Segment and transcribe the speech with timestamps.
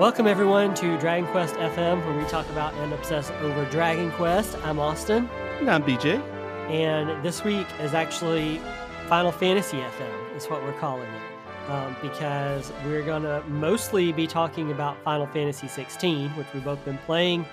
[0.00, 4.56] Welcome, everyone, to Dragon Quest FM, where we talk about and obsess over Dragon Quest.
[4.64, 5.28] I'm Austin.
[5.58, 6.18] And I'm BJ.
[6.70, 8.62] And this week is actually
[9.08, 11.70] Final Fantasy FM, is what we're calling it.
[11.70, 16.82] Um, because we're going to mostly be talking about Final Fantasy 16, which we've both
[16.86, 17.44] been playing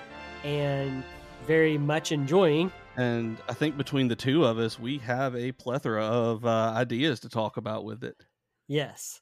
[0.42, 1.04] and
[1.46, 2.72] very much enjoying.
[2.96, 7.20] And I think between the two of us, we have a plethora of uh, ideas
[7.20, 8.24] to talk about with it.
[8.68, 9.20] Yes.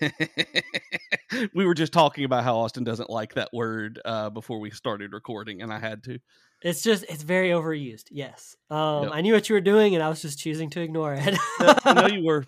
[1.54, 5.12] we were just talking about how Austin doesn't like that word uh, before we started
[5.12, 6.18] recording, and I had to.
[6.62, 8.04] It's just it's very overused.
[8.10, 9.12] Yes, um, Yep.
[9.12, 11.38] I knew what you were doing, and I was just choosing to ignore it.
[11.60, 12.44] I know you were.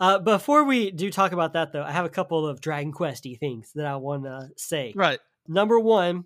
[0.00, 3.38] Uh, before we do talk about that, though, I have a couple of Dragon Questy
[3.38, 4.92] things that I want to say.
[4.96, 5.20] Right.
[5.46, 6.24] Number one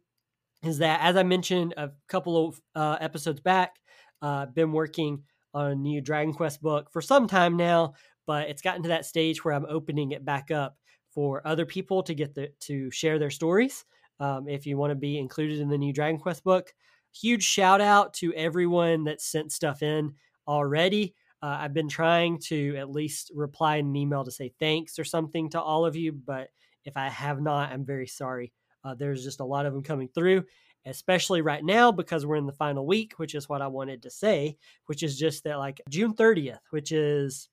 [0.63, 3.77] is that, as I mentioned a couple of uh, episodes back,
[4.23, 7.95] uh, I've been working on a new Dragon Quest book for some time now,
[8.29, 10.77] but it's gotten to that stage where I'm opening it back up
[11.11, 13.87] for other people to get the to share their stories.
[14.21, 16.71] Um, if you want to be included in the new Dragon Quest book,
[17.11, 20.13] huge shout out to everyone that sent stuff in
[20.47, 21.15] already.
[21.43, 25.05] Uh, I've been trying to at least reply in an email to say thanks or
[25.05, 26.49] something to all of you, but
[26.85, 28.53] if I have not, I'm very sorry.
[28.85, 30.45] Uh, there's just a lot of them coming through,
[30.85, 34.11] especially right now because we're in the final week, which is what I wanted to
[34.11, 37.49] say, which is just that like June 30th, which is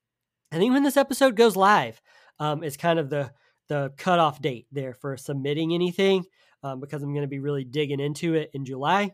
[0.52, 2.02] I think when this episode goes live,
[2.40, 3.32] um, is kind of the
[3.68, 6.24] the cutoff date there for submitting anything
[6.64, 9.12] um, because I'm going to be really digging into it in July.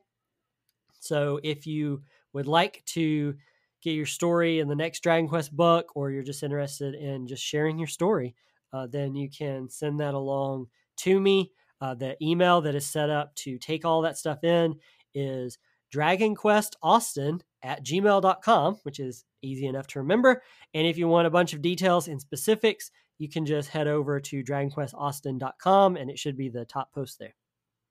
[0.99, 2.03] So if you
[2.33, 3.35] would like to
[3.81, 7.43] get your story in the next Dragon Quest book, or you're just interested in just
[7.43, 8.35] sharing your story,
[8.73, 10.67] uh, then you can send that along
[10.97, 11.51] to me.
[11.79, 14.75] Uh, the email that is set up to take all that stuff in
[15.15, 15.57] is
[15.93, 20.41] dragonquestaustin at gmail.com, which is easy enough to remember.
[20.73, 24.19] And if you want a bunch of details and specifics, you can just head over
[24.19, 27.35] to dragonquestaustin.com and it should be the top post there.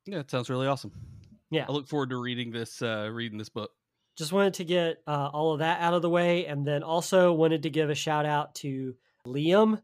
[0.07, 0.93] Yeah, it sounds really awesome.
[1.51, 1.67] Yeah.
[1.69, 2.81] I look forward to reading this.
[2.83, 3.71] Uh, reading this book.
[4.17, 7.33] just wanted to get uh, all of that out of the way and then also
[7.33, 8.95] wanted to give a shout out to
[9.27, 9.81] liam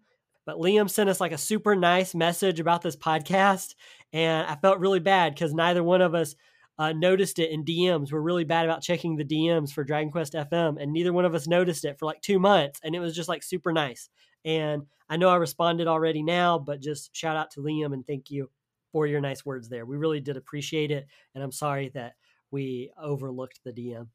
[0.46, 3.74] but liam sent us like a super nice message about this podcast
[4.12, 6.34] and i felt really bad because neither one of us
[6.78, 10.34] uh, noticed it in dms we're really bad about checking the dms for dragon quest
[10.34, 13.14] fm and neither one of us noticed it for like two months and it was
[13.14, 14.08] just like super nice
[14.44, 18.30] and i know i responded already now but just shout out to liam and thank
[18.30, 18.50] you
[18.92, 22.14] for your nice words there we really did appreciate it and i'm sorry that
[22.50, 24.08] we overlooked the dm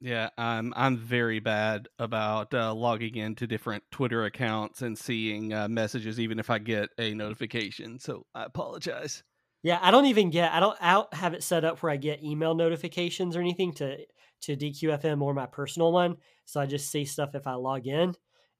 [0.00, 5.68] Yeah, I'm I'm very bad about uh, logging into different Twitter accounts and seeing uh,
[5.68, 7.98] messages, even if I get a notification.
[8.00, 9.22] So I apologize.
[9.62, 10.52] Yeah, I don't even get.
[10.52, 10.76] I don't.
[11.14, 13.98] Have it set up where I get email notifications or anything to
[14.42, 16.16] to DQFM or my personal one.
[16.44, 18.14] So I just see stuff if I log in.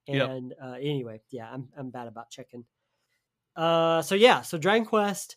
[0.07, 0.29] Yep.
[0.31, 2.65] And uh, anyway, yeah, I'm I'm bad about checking.
[3.57, 5.37] Uh, so yeah, so Dragon Quest.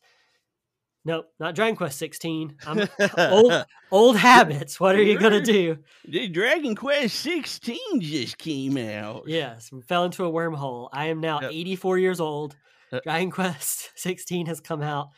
[1.08, 2.58] Nope, not Dragon Quest 16.
[2.66, 2.88] I'm
[3.18, 4.80] old old habits.
[4.80, 5.78] What are you gonna do?
[6.08, 9.24] The Dragon Quest 16 just came out.
[9.28, 10.90] Yes, we fell into a wormhole.
[10.92, 11.52] I am now Yep.
[11.52, 12.56] 84 years old.
[12.92, 15.09] Uh, Dragon Quest 16 has come out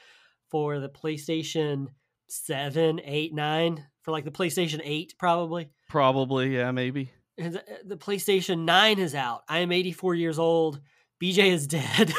[0.50, 1.88] for the PlayStation
[2.30, 5.70] 7, 8, 9, for like the PlayStation 8, probably.
[5.90, 7.12] Probably, yeah, maybe.
[7.38, 9.44] And The the PlayStation 9 is out.
[9.48, 10.80] I am 84 years old.
[11.22, 12.14] BJ is dead.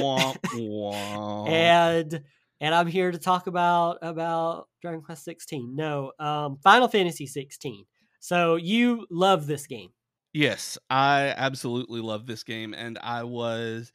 [0.00, 1.44] Wah, wah.
[1.46, 2.22] and
[2.60, 5.74] and I'm here to talk about about Dragon Quest 16.
[5.74, 7.84] No, um, Final Fantasy 16.
[8.20, 9.90] So you love this game.
[10.32, 13.92] Yes, I absolutely love this game, and I was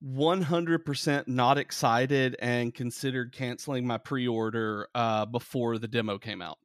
[0.00, 6.58] 100% not excited and considered canceling my pre-order uh, before the demo came out.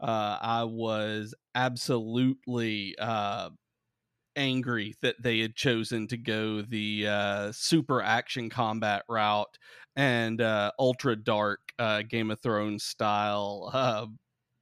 [0.00, 3.50] Uh, I was absolutely uh,
[4.36, 9.58] angry that they had chosen to go the uh, super action combat route
[9.96, 14.10] and uh, ultra dark uh, Game of Thrones style.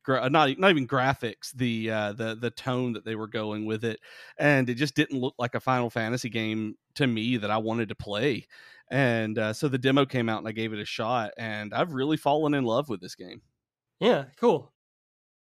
[0.04, 3.84] Gra- not not even graphics, the uh, the the tone that they were going with
[3.84, 4.00] it,
[4.36, 7.88] and it just didn't look like a Final Fantasy game to me that I wanted
[7.90, 8.46] to play.
[8.90, 11.92] And uh, so the demo came out, and I gave it a shot, and I've
[11.92, 13.40] really fallen in love with this game.
[14.00, 14.72] Yeah, cool.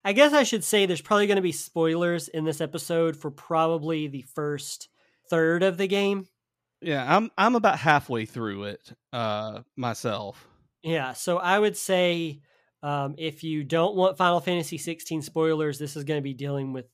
[0.03, 3.31] I guess I should say there's probably going to be spoilers in this episode for
[3.31, 4.89] probably the first
[5.29, 6.27] third of the game.
[6.81, 10.47] Yeah, I'm I'm about halfway through it uh myself.
[10.83, 12.41] Yeah, so I would say
[12.83, 16.71] um, if you don't want Final Fantasy 16 spoilers, this is going to be dealing
[16.73, 16.85] with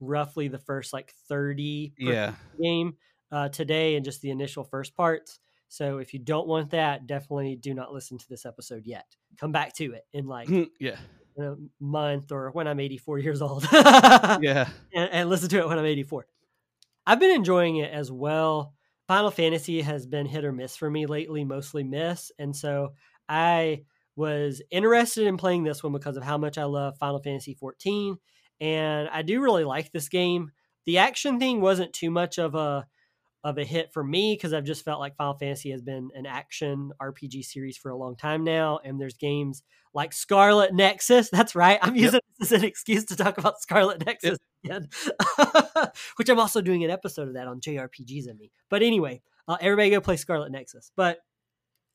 [0.00, 2.34] roughly the first like 30 Yeah.
[2.62, 2.96] game
[3.32, 5.40] uh, today and just the initial first parts.
[5.68, 9.06] So if you don't want that, definitely do not listen to this episode yet.
[9.40, 10.48] Come back to it in like
[10.80, 10.96] yeah.
[11.36, 13.66] in a month or when I'm 84 years old.
[13.72, 14.68] Yeah.
[14.94, 16.26] and, and listen to it when I'm 84.
[17.06, 18.74] I've been enjoying it as well.
[19.08, 22.30] Final Fantasy has been hit or miss for me lately, mostly miss.
[22.38, 22.92] And so
[23.28, 23.84] I
[24.14, 28.18] was interested in playing this one because of how much I love Final Fantasy 14.
[28.60, 30.52] And I do really like this game.
[30.84, 32.86] The action thing wasn't too much of a
[33.44, 36.26] of a hit for me because I've just felt like Final Fantasy has been an
[36.26, 38.78] action RPG series for a long time now.
[38.84, 39.62] And there's games
[39.94, 41.28] like Scarlet Nexus.
[41.32, 41.78] That's right.
[41.82, 42.02] I'm Yep.
[42.02, 44.88] using this as an excuse to talk about Scarlet Nexus again,
[46.16, 48.52] which I'm also doing an episode of that on JRPGs and me.
[48.70, 50.92] But anyway, uh, everybody go play Scarlet Nexus.
[50.96, 51.18] But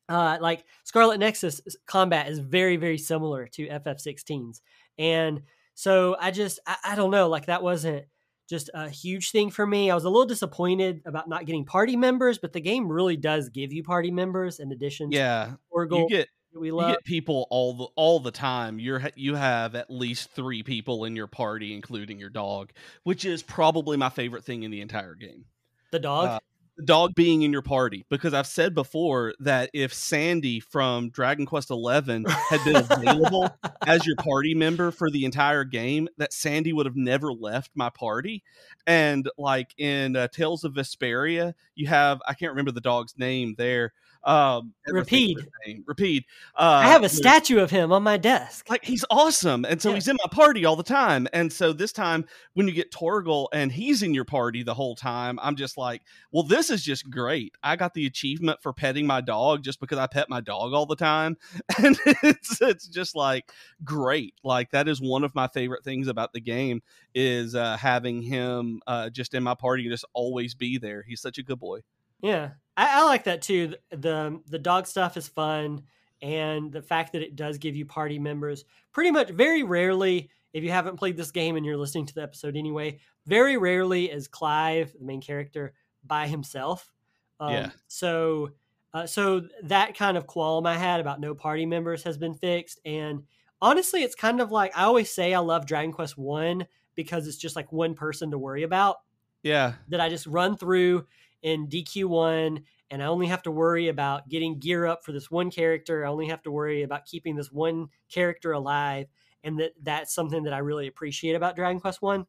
[0.10, 4.62] uh, like Scarlet Nexus combat is very, very similar to FF16's.
[4.98, 5.44] And
[5.76, 8.06] so I just, I, I don't know, like that wasn't
[8.48, 9.92] just a huge thing for me.
[9.92, 13.50] I was a little disappointed about not getting party members, but the game really does
[13.50, 15.52] give you party members in addition Yeah.
[15.52, 18.80] to Torgal You get we you get people all the all the time.
[18.80, 22.72] You're you have at least 3 people in your party including your dog,
[23.04, 25.46] which is probably my favorite thing in the entire game.
[25.92, 26.28] the dog.
[26.28, 26.40] uh,
[26.78, 31.46] the dog being in your party because I've said before that if Sandy from Dragon
[31.46, 33.50] Quest XI had been available
[33.88, 37.90] as your party member for the entire game, that Sandy would have never left my
[37.90, 38.44] party.
[38.86, 43.56] And like in uh, Tales of Vesperia, you have I can't remember the dog's name
[43.58, 43.94] there.
[44.24, 45.84] Um, never think of his name.
[45.88, 46.26] Repede.
[46.54, 48.70] Uh, I have a statue of him on my desk.
[48.70, 49.96] like he's awesome and so Yeah.
[49.96, 53.48] he's in my party all the time and so this time when you get torgal
[53.54, 56.02] and he's in your party the whole time i'm just like
[56.34, 57.56] well this is just great.
[57.64, 60.86] I got the achievement for petting my dog just because i pet my dog all
[60.86, 61.38] the time.
[61.78, 63.52] And it's it's just like
[63.84, 64.34] great.
[64.44, 66.82] Like that is one of my favorite things about the game
[67.14, 71.04] is uh having him uh just in my party just always be there.
[71.08, 71.82] He's such a good boy.
[72.22, 73.76] Yeah, I, I like that too.
[73.92, 75.84] The, the the dog stuff is fun,
[76.22, 78.66] and the fact that it does give you party members.
[78.92, 82.24] Pretty much, very rarely, if you haven't played this game and you're listening to the
[82.24, 85.74] episode anyway, very rarely is Clive, the main character,
[86.08, 86.94] by himself.
[87.40, 87.72] Um, Yeah.
[87.88, 88.52] So,
[88.94, 92.80] uh, so that kind of qualm I had about no party members has been fixed,
[92.86, 93.28] and
[93.62, 97.38] honestly, it's kind of like I always say I love Dragon Quest One because it's
[97.38, 98.98] just like one person to worry about
[99.44, 101.08] yeah that I just run through
[101.42, 105.52] in DQ1 and I only have to worry about getting gear up for this one
[105.52, 106.06] character.
[106.06, 109.08] I only have to worry about keeping this one character alive
[109.44, 112.26] and that that's something that I really appreciate about Dragon Quest 1.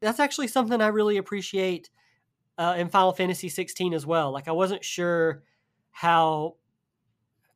[0.00, 1.90] That's actually something I really appreciate
[2.58, 4.32] uh, in Final Fantasy 16 as well.
[4.32, 5.44] Like I wasn't sure
[5.92, 6.56] how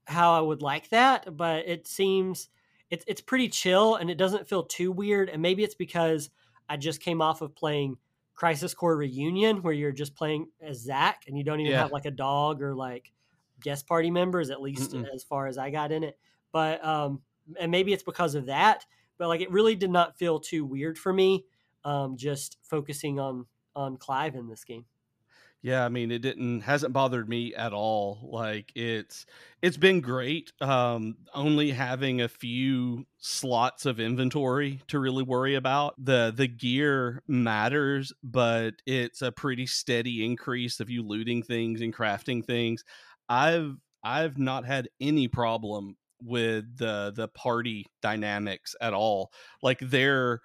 [0.07, 2.49] how I would like that, but it seems
[2.91, 6.31] it's it's pretty chill and it doesn't feel too weird and maybe it's because
[6.69, 7.97] I just came off of playing
[8.35, 11.79] Crisis Core Reunion, where you're just playing as Zack and you don't even Yeah.
[11.79, 13.13] have like a dog or like
[13.61, 15.07] guest party members, at least Mm-mm.
[15.15, 16.19] as far as I got in it.
[16.51, 17.23] But um,
[17.59, 18.87] and maybe it's because of that,
[19.19, 21.45] but like it really did not feel too weird for me.
[21.85, 24.87] Um, just focusing on on Clive in this game.
[25.65, 28.19] Yeah, I mean it didn't hasn't bothered me at all.
[28.33, 29.25] Like it's
[29.63, 30.53] it's been great.
[30.61, 35.95] Um only having a few slots of inventory to really worry about.
[36.05, 41.95] The the gear matters, but it's a pretty steady increase of you looting things and
[41.95, 42.83] crafting things.
[43.29, 49.33] I've I've not had any problem with the the party dynamics at all.
[49.63, 50.41] Like they're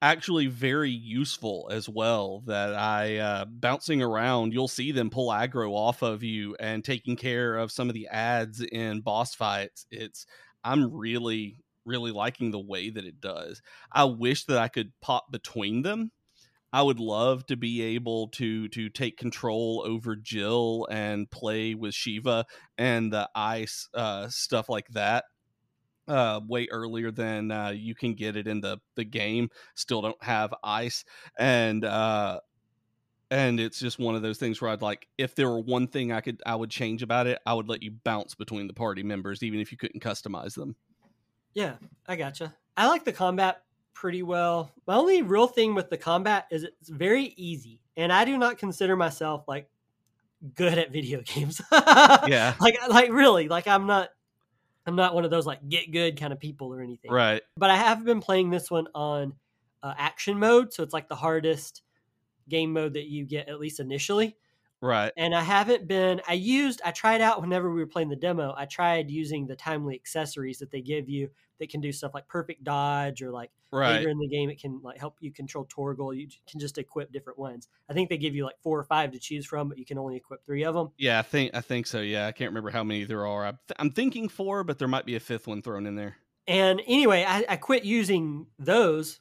[0.00, 5.72] actually very useful as well that i uh bouncing around you'll see them pull aggro
[5.72, 9.86] off of you and taking care of some of the ads in boss fights.
[9.90, 10.26] It's
[10.62, 13.62] i'm really really liking the way that it does.
[13.90, 16.12] I wish that i could pop between them.
[16.72, 21.94] I would love to be able to to take control over jill and play with
[21.94, 25.24] shiva and the ice uh stuff like that
[26.08, 30.22] uh way earlier than uh you can get it in the the game still don't
[30.22, 31.04] have ice
[31.38, 32.40] and uh
[33.30, 36.12] and it's just one of those things where I'd like if there were one thing
[36.12, 39.02] I could I would change about it, I would let you bounce between the party
[39.02, 40.76] members even if you couldn't customize them.
[41.54, 41.74] Yeah,
[42.06, 42.54] I gotcha.
[42.76, 43.62] I like the combat
[43.92, 44.70] pretty well.
[44.86, 48.58] My only real thing with the combat is it's very easy, and I do not
[48.58, 49.68] consider myself like
[50.54, 51.60] good at video games.
[51.72, 52.54] Yeah.
[52.60, 54.10] like like really, like I'm not
[54.88, 57.10] I'm not one of those like get good kind of people or anything.
[57.10, 57.42] Right.
[57.56, 59.34] But I have been playing this one on
[59.82, 61.82] uh, action mode, so it's like the hardest
[62.48, 64.36] game mode that you get at least initially.
[64.80, 65.12] Right.
[65.16, 66.20] And I haven't been.
[66.28, 66.80] I used.
[66.84, 68.54] I tried out whenever we were playing the demo.
[68.56, 72.28] I tried using the timely accessories that they give you that can do stuff like
[72.28, 73.96] perfect dodge or like Right.
[73.96, 76.16] later in the game it can like help you control Torgal.
[76.16, 77.68] You can just equip different ones.
[77.90, 79.98] I think they give you like four or five to choose from, but you can
[79.98, 80.90] only equip three of them.
[80.96, 82.00] Yeah, I think I think so.
[82.00, 83.44] Yeah, I can't remember how many there are.
[83.44, 86.16] I'm, th- I'm thinking four, but there might be a fifth one thrown in there.
[86.46, 89.20] And anyway, I, I quit using those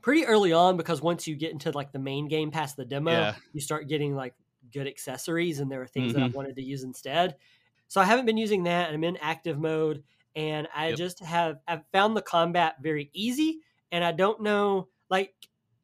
[0.00, 3.10] pretty early on because once you get into like the main game past the demo,
[3.10, 3.34] Yeah.
[3.52, 4.32] you start getting like
[4.72, 6.34] good accessories and there are things that I Mhm.
[6.34, 7.36] wanted to use instead.
[7.88, 11.00] So I haven't been using that and I'm in active mode and I Yep.
[11.00, 13.60] just have I've found the combat very easy
[13.90, 15.34] and I don't know like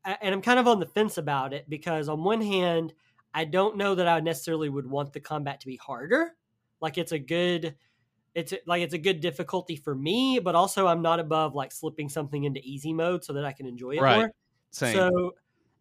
[0.05, 2.95] and I'm kind of on the fence about it because on one hand
[3.35, 6.37] I don't know that I necessarily would want the combat to be harder.
[6.81, 7.77] Like it's a good
[8.35, 12.09] it's like it's a good difficulty for me, but also I'm not above like slipping
[12.09, 14.07] something into easy mode so that I can enjoy it Right.
[14.07, 14.33] more.
[14.71, 15.11] Same.
[15.11, 15.35] So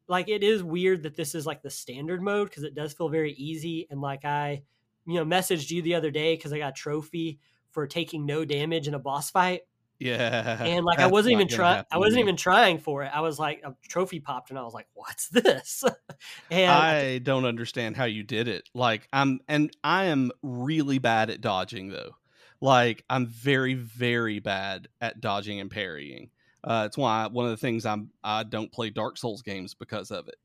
[0.07, 3.09] like it is weird that this is like the standard mode because it does feel
[3.09, 4.63] very easy and like I
[5.05, 7.39] you know messaged you the other day because I got a trophy
[7.71, 9.61] for taking no damage in a boss fight
[9.99, 10.63] yeah.
[10.63, 13.11] and like I wasn't even trying I wasn't even trying for it.
[13.13, 15.83] I was like a trophy popped and I was like what's this?
[16.51, 18.69] and I don't understand how you did it.
[18.73, 22.11] Like I'm and I am really bad at dodging though.
[22.59, 26.29] Like I'm very very bad at dodging and parrying.
[26.65, 30.09] Uh, it's why one of the things I'm I don't play Dark Souls games because
[30.09, 30.35] of it.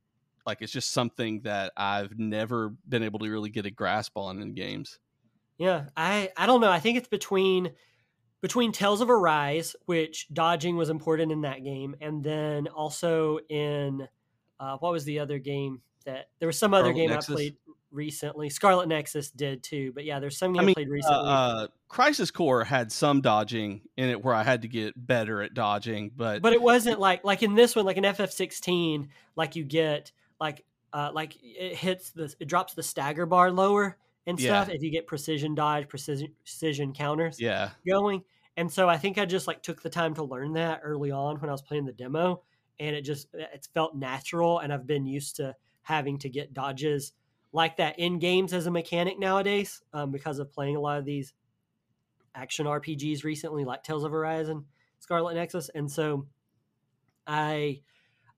[0.46, 4.40] Like it's just something that I've never been able to really get a grasp on
[4.42, 4.98] in games.
[5.56, 6.70] Yeah, I I don't know.
[6.70, 7.72] I think it's between
[8.42, 14.06] between Tales of Arise, which dodging was important in that game, and then also in
[14.58, 17.30] uh, what was the other game that there was some other Scarlet game Nexus?
[17.30, 17.56] I played
[17.90, 18.50] recently.
[18.50, 21.30] Scarlet Nexus did too, but yeah, there's some game I mean, played Uh, recently.
[21.30, 25.54] uh, Crisis Core had some dodging in it where I had to get better at
[25.54, 29.64] dodging, but, but it wasn't like like in this one, like in FF16, like you
[29.64, 34.64] get like uh like it hits the it drops the stagger bar lower and Yeah.
[34.64, 37.40] stuff if you get precision dodge, precision precision counters.
[37.40, 38.22] yeah, going.
[38.56, 41.40] And so I think I just like took the time to learn that early on
[41.40, 42.42] when I was playing the demo
[42.78, 47.12] and it just it's felt natural and I've been used to having to get dodges
[47.52, 51.04] like that in games as a mechanic nowadays um, because of playing a lot of
[51.04, 51.34] these
[52.34, 54.48] action RPGs recently like Tales of Arise,
[55.00, 56.26] Scarlet Nexus and so
[57.26, 57.80] I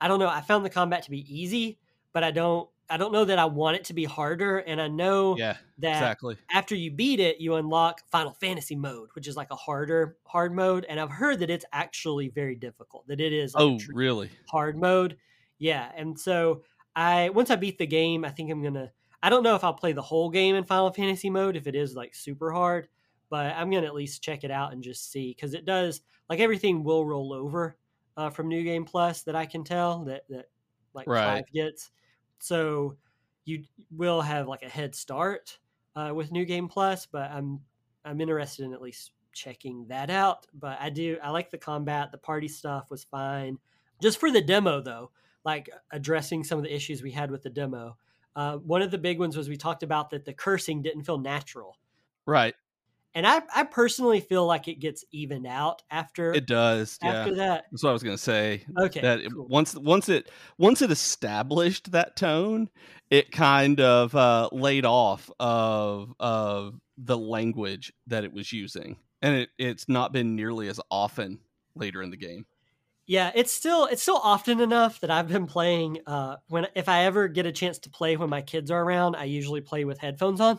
[0.00, 1.78] I don't know, I found the combat to be easy,
[2.12, 4.88] but I don't I don't know that I want it to be harder and I
[4.88, 6.36] know yeah, that exactly.
[6.50, 10.54] after you beat it, you unlock Final Fantasy mode, which is like a harder hard
[10.54, 10.84] mode.
[10.88, 13.06] And I've heard that it's actually very difficult.
[13.08, 14.30] That it is like Oh, really?
[14.50, 15.16] hard mode.
[15.58, 16.64] Yeah, and so
[16.94, 18.90] I once I beat the game, I think I'm gonna.
[19.22, 21.74] I don't know if I'll play the whole game in Final Fantasy mode if it
[21.74, 22.88] is like super hard,
[23.30, 26.40] but I'm gonna at least check it out and just see because it does like
[26.40, 27.76] everything will roll over
[28.16, 30.46] uh, from New Game Plus that I can tell that that
[30.94, 31.22] like Right.
[31.22, 31.90] Clive gets.
[32.38, 32.96] So
[33.44, 35.58] you will have like a head start
[35.96, 37.60] uh, with New Game Plus, but I'm
[38.04, 40.46] I'm interested in at least checking that out.
[40.54, 43.58] But I do I like the combat, the party stuff was fine.
[44.00, 45.10] Just for the demo though,
[45.44, 47.96] like addressing some of the issues we had with the demo.
[48.34, 51.18] Uh, one of the big ones was we talked about that the cursing didn't feel
[51.18, 51.76] natural.
[52.26, 52.54] Right.
[53.14, 56.98] And I, I personally feel like it gets evened out after It does.
[57.02, 57.28] Yeah.
[57.30, 57.64] that.
[57.70, 58.64] That's what I was gonna say.
[58.78, 59.00] Okay.
[59.02, 59.46] that it- cool.
[59.48, 62.70] once once it once it established that tone,
[63.10, 69.34] it kind of uh, laid off of of the language that it was using, and
[69.36, 71.38] it, it's not been nearly as often
[71.74, 72.46] later in the game.
[73.12, 75.98] Yeah, it's still it's still often enough that I've been playing.
[76.06, 79.16] Uh, when if I ever get a chance to play when my kids are around,
[79.16, 80.58] I usually play with headphones on.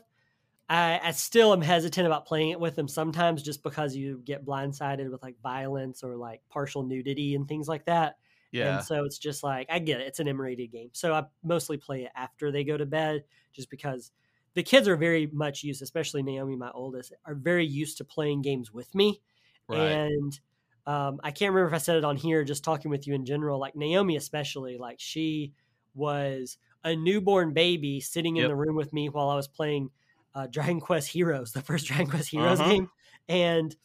[0.70, 4.46] I, I still am hesitant about playing it with them sometimes, just because you get
[4.46, 8.18] blindsided with like violence or like partial nudity and things like that.
[8.52, 10.06] Yeah, And so it's just like I get it.
[10.06, 13.72] It's an M-rated game, so I mostly play it after they go to bed, just
[13.72, 14.12] because
[14.54, 18.44] the kids are very much used, especially Naomi, my oldest, are very used to playing
[18.44, 19.24] games with me.
[19.68, 19.80] right.
[19.80, 20.40] And
[20.86, 23.26] um, I can't remember if I said it on here, just talking with you in
[23.26, 23.60] general.
[23.60, 25.54] Like Naomi, especially, like she
[25.96, 28.50] was a newborn baby sitting in Yep.
[28.50, 29.90] the room with me while I was playing
[30.36, 32.70] uh, Dragon Quest Heroes, the first Dragon Quest Heroes Uh-huh.
[32.70, 32.90] game,
[33.30, 33.76] and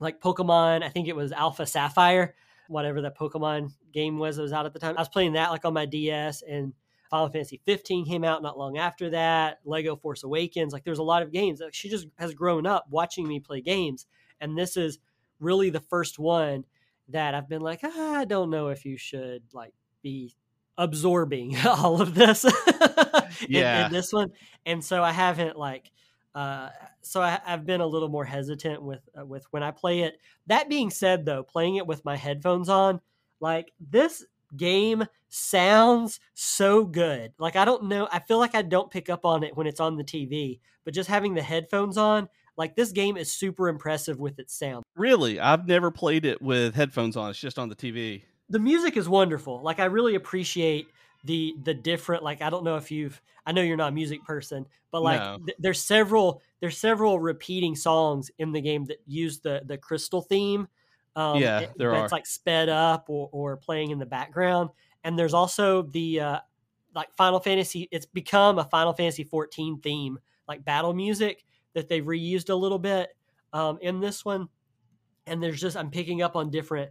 [0.00, 0.82] like Pokemon.
[0.82, 2.34] I think it was Alpha Sapphire,
[2.68, 4.96] whatever that Pokemon game was that was out at the time.
[4.96, 6.72] I was playing that like on my DS, and
[7.10, 9.58] Final Fantasy 15 came out not long after that.
[9.64, 11.60] Lego Force Awakens, like there's a lot of games.
[11.60, 14.06] Like she just has grown up watching me play games,
[14.40, 14.98] and this is
[15.44, 16.64] really the first one
[17.10, 20.34] that I've been like, ah, I don't know if you should like be
[20.78, 22.44] absorbing all of this.
[22.44, 22.50] in-
[23.42, 23.88] in, Yeah.
[23.88, 24.32] this one,
[24.66, 25.90] and so I haven't like
[26.34, 26.70] uh,
[27.02, 30.18] so I, have been a little more hesitant with uh, with when I play it.
[30.48, 33.00] That being said, though, playing it with my headphones on,
[33.40, 34.24] like this
[34.56, 37.32] game sounds so good.
[37.38, 39.80] Like I don't know, I feel like I don't pick up on it when it's
[39.80, 44.18] on the TV, but just having the headphones on, like this game is super impressive
[44.18, 44.84] with its sound.
[44.96, 47.30] Really, I've never played it with headphones on.
[47.30, 48.22] It's just on the TV.
[48.48, 49.62] The music is wonderful.
[49.62, 50.88] Like I really appreciate
[51.24, 54.24] the the different like I don't know if you've I know you're not a music
[54.24, 55.38] person, but like no.
[55.44, 60.22] th- there's several there's several repeating songs in the game that use the the crystal
[60.22, 60.68] theme.
[61.16, 62.04] Um, yeah, it, there are.
[62.04, 64.70] It's like sped up or, or playing in the background,
[65.04, 66.38] and there's also the uh,
[66.94, 67.88] like Final Fantasy.
[67.90, 70.18] It's become a Final Fantasy 14 theme,
[70.48, 71.44] like battle music
[71.74, 73.10] that they've reused a little bit
[73.52, 74.48] um, in this one.
[75.26, 76.90] And there's just I'm picking up on different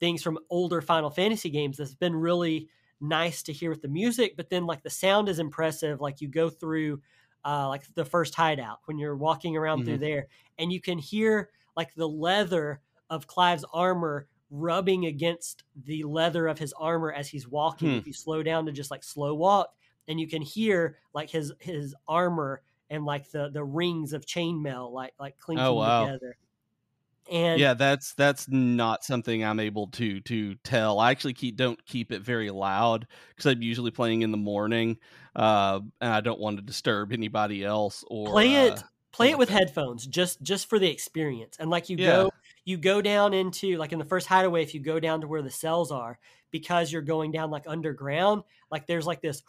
[0.00, 2.68] things from older Final Fantasy games that's been really
[3.00, 6.00] nice to hear with the music, but then like the sound is impressive.
[6.00, 7.00] Like you go through
[7.44, 9.88] uh, like the first hideout when you're walking around mm-hmm.
[9.88, 10.26] through there,
[10.58, 16.58] and you can hear like the leather of Clive's armor rubbing against the leather of
[16.58, 17.90] his armor as he's walking.
[17.90, 17.98] Hmm.
[17.98, 19.74] If you slow down to just like slow walk,
[20.08, 22.62] and you can hear like his his armor
[22.94, 26.06] and like the the rings of chainmail like like clinking oh, wow.
[26.06, 26.36] together.
[27.30, 30.98] And yeah, that's that's not something I'm able to to tell.
[30.98, 34.98] I actually keep don't keep it very loud because I'm usually playing in the morning,
[35.34, 38.04] uh, and I don't want to disturb anybody else.
[38.08, 41.56] Or play it uh, play it with headphones just just for the experience.
[41.58, 42.06] And like you yeah.
[42.08, 42.30] go
[42.66, 45.42] you go down into like in the first hideaway, if you go down to where
[45.42, 46.18] the cells are,
[46.50, 49.42] because you're going down like underground, like there's like this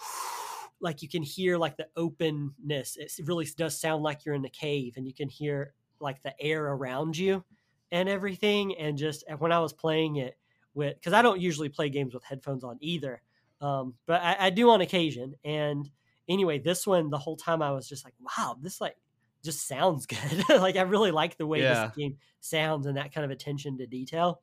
[0.80, 2.98] like you can hear like the openness.
[2.98, 6.34] It really does sound like you're in the cave, and you can hear like the
[6.40, 7.44] air around you
[7.92, 8.76] and everything.
[8.78, 10.38] And just when I was playing it
[10.74, 13.22] with, because I don't usually play games with headphones on either,
[13.62, 15.36] um, but I, I do on occasion.
[15.44, 15.90] And
[16.28, 18.98] anyway, this one, the whole time I was just like, wow, this like
[19.44, 20.46] just sounds good.
[20.50, 21.88] like I really like the way yeah.
[21.88, 24.42] this game sounds and that kind of attention to detail.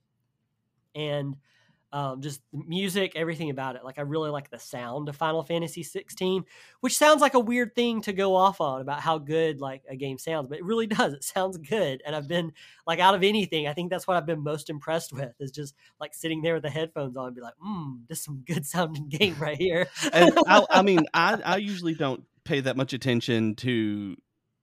[0.95, 1.37] And
[1.93, 3.85] um, just the music, everything about it.
[3.85, 6.45] Like I really like the sound of Final Fantasy 16,
[6.81, 9.97] which sounds like a weird thing to go off on about how good like a
[9.97, 11.13] game sounds, but it really does.
[11.13, 12.53] It sounds good, and I've been
[12.87, 15.75] like out of anything, I think that's what I've been most impressed with is just
[16.01, 18.67] like sitting there with the headphones on and be like, "Hmm, this is some good
[18.67, 22.93] sounding game right here." and I, I mean, I I usually don't pay that much
[22.93, 24.17] attention to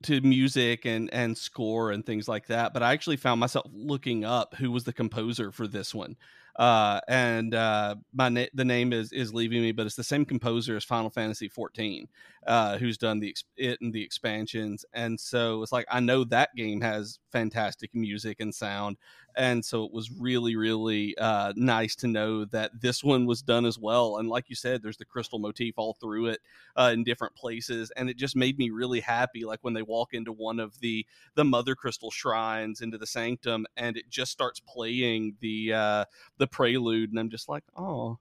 [0.03, 4.23] to music and and score and things like that but i actually found myself looking
[4.23, 6.15] up who was the composer for this one
[6.59, 10.25] uh, and uh, my na- the name is is leaving me, but it's the same
[10.25, 12.07] composer as Final Fantasy 14,
[12.45, 16.53] uh, who's done the it and the expansions, and so it's like I know that
[16.57, 18.97] game has fantastic music and sound,
[19.35, 23.65] and so it was really really uh, nice to know that this one was done
[23.65, 24.17] as well.
[24.17, 26.39] And like you said, there's the crystal motif all through it
[26.75, 29.45] uh, in different places, and it just made me really happy.
[29.45, 33.65] Like when they walk into one of the the mother crystal shrines into the sanctum,
[33.77, 36.05] and it just starts playing the uh,
[36.37, 38.19] the prelude, and I'm just like, oh,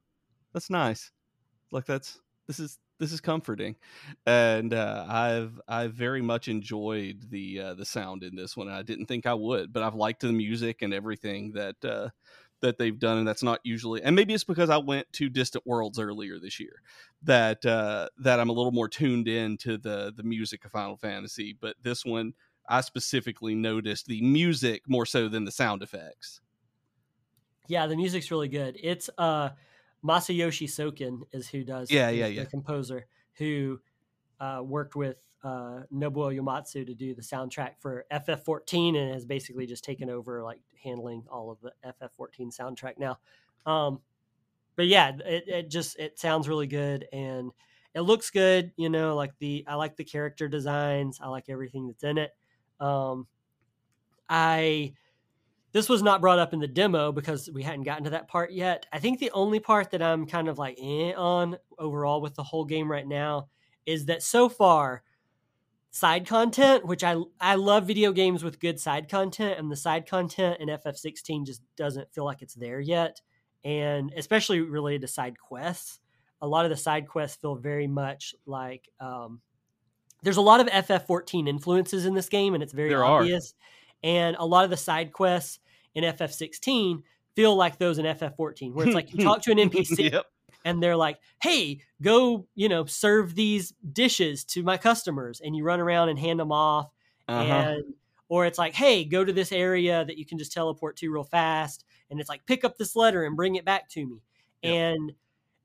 [0.53, 1.11] that's nice.
[1.71, 3.77] Like that's this is this is comforting,
[4.27, 8.69] and uh, I've I've very much enjoyed the uh, the sound in this one.
[8.69, 12.11] I didn't think I would, but I've liked the music and everything that uh,
[12.61, 14.03] that they've done, and that's not usually.
[14.03, 16.83] And maybe it's because I went to Distant Worlds earlier this year
[17.23, 20.97] that uh, that I'm a little more tuned in to the the music of Final
[20.97, 21.57] Fantasy.
[21.59, 22.35] But this one,
[22.69, 26.41] I specifically noticed the music more so than the sound effects.
[27.69, 28.79] Yeah, the music's really good.
[28.83, 29.51] It's uh
[30.05, 33.81] Masayoshi Soken is who does yeah yeah yeah the composer who
[34.41, 39.67] uh, worked with uh, Nobuo Uematsu to do the soundtrack for FF14 and has basically
[39.67, 43.19] just taken over like handling all of the FF14 soundtrack now.
[43.65, 44.01] Um,
[44.77, 47.53] but yeah, it, it just it sounds really good and
[47.95, 48.73] it looks good.
[48.77, 51.21] You know, like the I like the character designs.
[51.23, 52.31] I like everything that's in it.
[52.81, 53.27] Um,
[54.29, 54.95] I
[55.79, 58.51] this was not brought up in the demo because we hadn't gotten to that part
[58.51, 58.85] yet.
[58.93, 62.43] I think the only part that I'm kind of like eh on overall with the
[62.43, 63.47] whole game right now
[63.87, 65.05] is that so far
[65.93, 70.09] side content, which I I love video games with good side content, and the side
[70.09, 73.21] content in FF16 just doesn't feel like it's there yet,
[73.63, 76.01] and especially related to side quests.
[76.43, 79.43] A lot of the side quests feel very much like um,
[80.25, 83.55] there's a lot of FF14 influences in this game, and it's very there obvious.
[83.55, 85.61] Are and a lot of the side quests
[85.99, 87.03] in FF16
[87.39, 90.27] feel like those in FF14, where it's like you talk to an NPC yep.
[90.65, 95.63] and they're like, "Hey, go, you know, serve these dishes to my customers," and you
[95.63, 96.91] run around and hand them off,
[97.29, 97.53] uh-huh.
[97.53, 97.85] and
[98.29, 101.23] or it's like, "Hey, go to this area that you can just teleport to real
[101.23, 104.21] fast," and it's like, "Pick up this letter and bring it back to me,"
[104.63, 104.75] yep.
[104.75, 105.13] and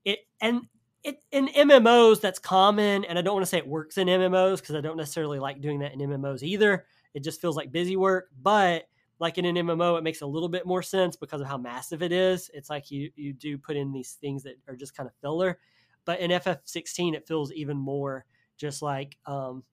[0.06, 0.68] it and
[1.04, 4.58] it in MMOs that's common, and I don't want to say it works in MMOs
[4.58, 6.86] because I don't necessarily like doing that in MMOs either.
[7.16, 8.84] It just feels like busy work, but
[9.24, 12.04] like in an MMO, it makes a little bit more sense because of how massive
[12.04, 12.52] it is.
[12.54, 15.60] It's like you you do put in these things that are just kind of filler,
[16.06, 18.26] but in FF16, it feels even more
[18.58, 19.64] just like um,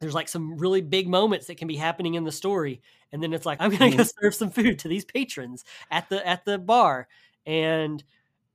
[0.00, 3.32] there's like some really big moments that can be happening in the story, and then
[3.32, 4.10] it's like I'm gonna go Mhm.
[4.20, 7.08] serve some food to these patrons at the at the bar,
[7.46, 8.02] and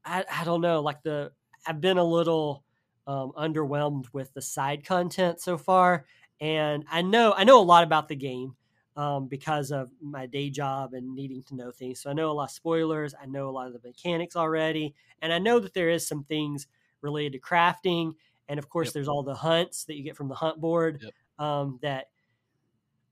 [0.05, 1.31] I I don't know like the
[1.67, 2.63] I've been a little
[3.07, 6.05] um, underwhelmed with the side content so far,
[6.39, 8.55] and I know I know a lot about the game
[8.95, 12.01] um, because of my day job and needing to know things.
[12.01, 13.13] So I know a lot of spoilers.
[13.19, 16.23] I know a lot of the mechanics already, and I know that there is some
[16.23, 16.67] things
[17.01, 18.13] related to crafting,
[18.47, 18.93] and of course, Yep.
[18.93, 21.13] there's all the hunts that you get from the hunt board Yep.
[21.39, 22.07] um, that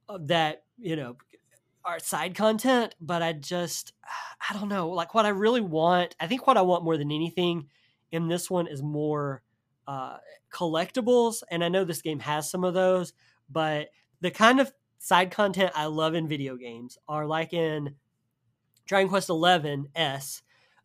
[0.08, 1.18] uh, that you know
[1.86, 2.96] are side content.
[3.02, 3.94] But I just
[4.50, 6.16] I don't know, like what I really want.
[6.20, 7.70] I think what I want more than anything
[8.12, 9.44] in this one is more
[9.88, 10.20] uh,
[10.52, 13.14] collectibles, and I know this game has some of those,
[13.50, 13.90] but
[14.22, 17.96] the kind of side content I love in video games are like in
[18.86, 20.42] Dragon Quest Eleven S,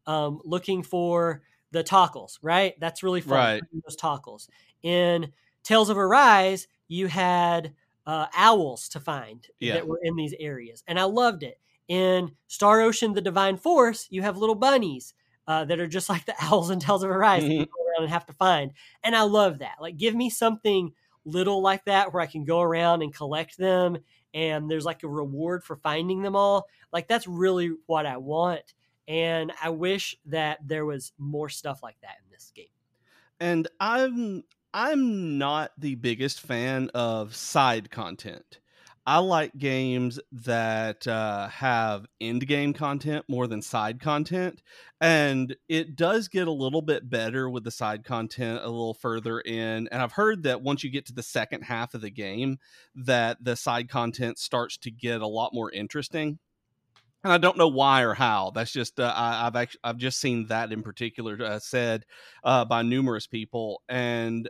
[0.06, 2.74] um, looking for the Tockles, right?
[2.78, 3.32] That's really fun.
[3.38, 3.62] Right.
[3.84, 4.48] Those Tockles.
[4.82, 7.74] In Tales of Arise, you had
[8.06, 9.74] uh, owls to find Yeah.
[9.74, 11.58] that were in these areas, and I loved it.
[11.88, 15.14] In Star Ocean: The Divine Force, you have little bunnies
[15.46, 18.04] uh, that are just like the owls in Tales of Arise that you go around
[18.04, 18.72] and have to find,
[19.02, 19.76] and I love that.
[19.80, 20.92] Like, give me something
[21.24, 23.98] little like that where I can go around and collect them,
[24.34, 26.68] and there's like a reward for finding them all.
[26.92, 28.74] Like, that's really what I want,
[29.08, 32.66] and I wish that there was more stuff like that in this game.
[33.40, 38.58] and I'm I'm not the biggest fan of side content.
[39.06, 44.62] I like games that uh, have end game content more than side content,
[44.98, 49.40] and it does get a little bit better with the side content a little further
[49.40, 49.88] in.
[49.88, 52.58] And I've heard that once you get to the second half of the game,
[52.94, 56.38] that the side content starts to get a lot more interesting.
[57.24, 58.52] And I don't know why or how.
[58.54, 62.06] That's just uh, I, I've actually I've just seen that in particular uh, said
[62.42, 64.48] uh, by numerous people, and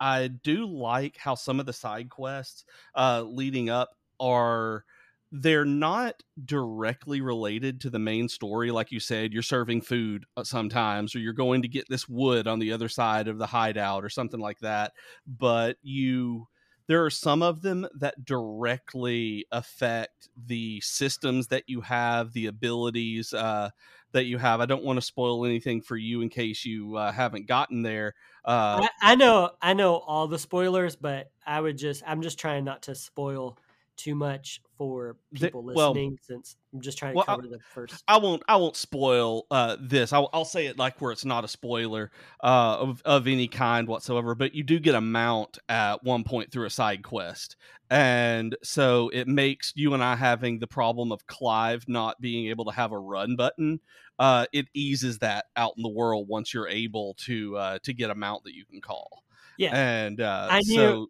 [0.00, 4.84] I do like how some of the side quests uh, leading up are
[5.32, 10.44] they're not directly related to the main story like you said you're serving food uh,
[10.44, 14.04] sometimes or you're going to get this wood on the other side of the hideout
[14.04, 14.92] or something like that
[15.26, 16.46] but you
[16.86, 23.32] there are some of them that directly affect the systems that you have the abilities
[23.34, 23.68] uh,
[24.12, 24.60] that you have.
[24.60, 28.14] I don't want to spoil anything for you in case you uh, haven't gotten there
[28.46, 32.38] uh, I, I know, I know all the spoilers, but I would just, I'm just
[32.38, 33.58] trying not to spoil
[33.96, 37.48] too much for The- people well- listening, since I'm just trying to Well, I- cover
[37.48, 38.02] the first.
[38.06, 38.42] I won't.
[38.48, 40.12] I won't spoil uh, this.
[40.12, 42.10] I'll, I'll say it like where it's not a spoiler
[42.42, 44.34] uh, of of any kind whatsoever.
[44.34, 47.56] But you do get a mount at one point through a side quest,
[47.90, 52.64] and so it makes you and I having the problem of Clive not being able
[52.66, 53.80] to have a run button.
[54.18, 58.10] Uh, it eases that out in the world once you're able to uh, to get
[58.10, 59.22] a mount that you can call.
[59.58, 59.70] Yeah.
[59.74, 61.06] and uh, I knew- so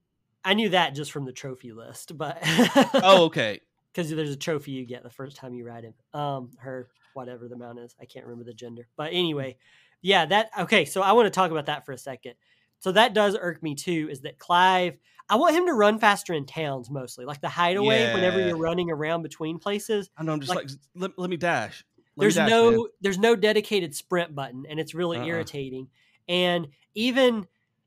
[0.46, 2.38] I knew that just from the trophy list, but
[2.94, 3.60] oh okay,
[3.92, 5.94] because there's a trophy you get the first time you ride him.
[6.14, 9.56] Um, her whatever the mount is, I can't remember the gender, but anyway,
[10.02, 10.84] yeah, that okay.
[10.84, 12.34] So I want to talk about that for a second.
[12.78, 14.08] So that does irk me too.
[14.10, 14.96] Is that Clive?
[15.28, 18.14] I want him to run faster in towns mostly, like the hideaway.
[18.14, 20.32] Whenever you're running around between places, I know.
[20.34, 21.84] I'm just Like- like, let, let me dash.
[22.16, 22.80] Let me there's dash, no man.
[23.00, 25.26] there's no dedicated sprint button and it's really Uh-uh.
[25.26, 25.88] irritating
[26.28, 27.46] and even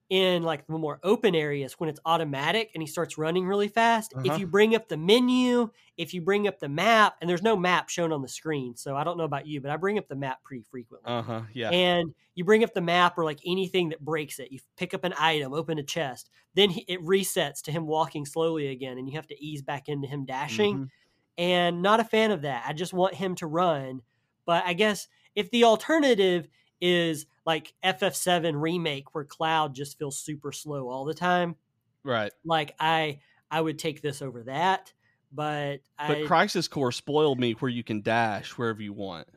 [0.10, 4.12] in like the more open areas when it's automatic and he starts running really fast
[4.16, 4.34] Uh-huh.
[4.34, 7.56] if you bring up the menu if you bring up the map and there's no
[7.56, 10.08] map shown on the screen so i don't know about you but i bring up
[10.08, 11.42] the map pretty frequently Uh huh.
[11.54, 11.70] Yeah.
[11.70, 15.04] and you bring up the map or like anything that breaks it you pick up
[15.04, 19.08] an item open a chest then he, it resets to him walking slowly again and
[19.08, 20.90] you have to ease back into him dashing Mhm.
[21.38, 22.64] and not a fan of that.
[22.68, 24.02] I just want him to run.
[24.46, 26.48] But I guess if the alternative
[26.82, 31.56] is like FF7 remake where Cloud just feels super slow all the time,
[32.04, 32.32] Right.
[32.46, 33.20] like I
[33.52, 34.94] I would take this over that.
[35.32, 39.28] But, But I Crisis Core spoiled me where you can dash wherever you want.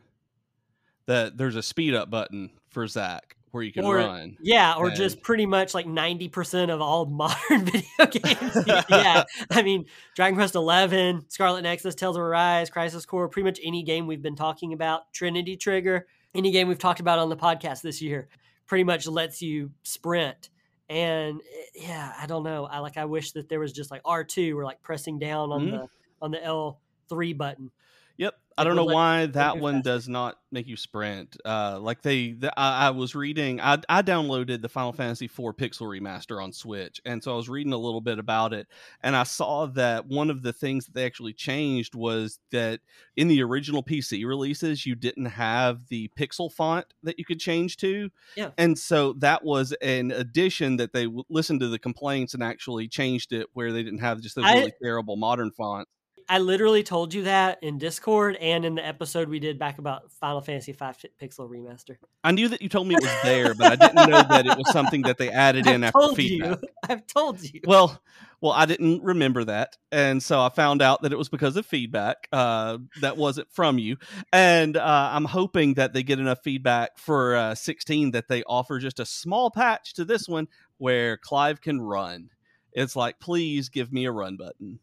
[1.06, 4.38] That there's a speed up button for Zack where you can Or- run.
[4.40, 8.56] yeah, or just pretty much like 90% of all modern video games.
[8.88, 9.24] yeah.
[9.50, 9.84] I mean,
[10.16, 14.22] Dragon Quest 11, Scarlet Nexus, Tales of Arise, Crisis Core, pretty much any game we've
[14.22, 18.28] been talking about, Trinity Trigger, any game we've talked about on the podcast this year,
[18.66, 20.50] pretty much lets you sprint.
[20.88, 22.66] And eh, yeah, I don't know.
[22.66, 25.66] I like I wish that there was just like R2 or like pressing down on
[25.66, 25.70] Mhm.
[25.70, 25.88] the
[26.20, 27.70] on the L3 button.
[28.18, 28.34] Yep.
[28.58, 29.90] I don't know like, why that one faster.
[29.90, 31.38] does not make you sprint.
[31.42, 35.56] Uh, like they, the, I, I was reading, I, I downloaded the Final Fantasy IV
[35.56, 38.68] Pixel Remaster on Switch, and so I was reading a little bit about it,
[39.02, 42.80] and I saw that one of the things that they actually changed was that
[43.16, 47.78] in the original PC releases, you didn't have the pixel font that you could change
[47.78, 48.50] to, Yeah.
[48.58, 52.86] and so that was an addition that they w- listened to the complaints and actually
[52.86, 55.90] changed it where they didn't have just those I- really terrible modern fonts.
[56.32, 60.10] I literally told you that in Discord and in the episode we did back about
[60.12, 60.78] Final Fantasy V
[61.20, 61.96] Pixel Remaster.
[62.24, 64.56] I knew that you told me it was there, but I didn't know that it
[64.56, 66.62] was something that they added in I've after told feedback.
[66.62, 66.68] you.
[66.88, 67.60] I've told you.
[67.66, 68.00] Well,
[68.40, 71.66] well, I didn't remember that, and so I found out that it was because of
[71.66, 72.28] feedback.
[72.32, 73.98] Uh, that wasn't from you,
[74.32, 78.78] and uh, I'm hoping that they get enough feedback for uh, 16 that they offer
[78.78, 82.30] just a small patch to this one where Clive can run.
[82.72, 84.78] It's like, please give me a run button.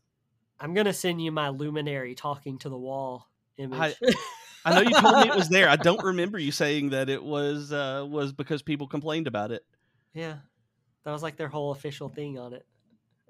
[0.59, 3.95] I'm gonna send you my luminary talking to the wall image.
[4.65, 5.69] I know you told me it was there.
[5.69, 9.63] I don't remember you saying that it was uh, was because people complained about it.
[10.13, 10.37] yeah,
[11.05, 12.65] that was like their whole official thing on it.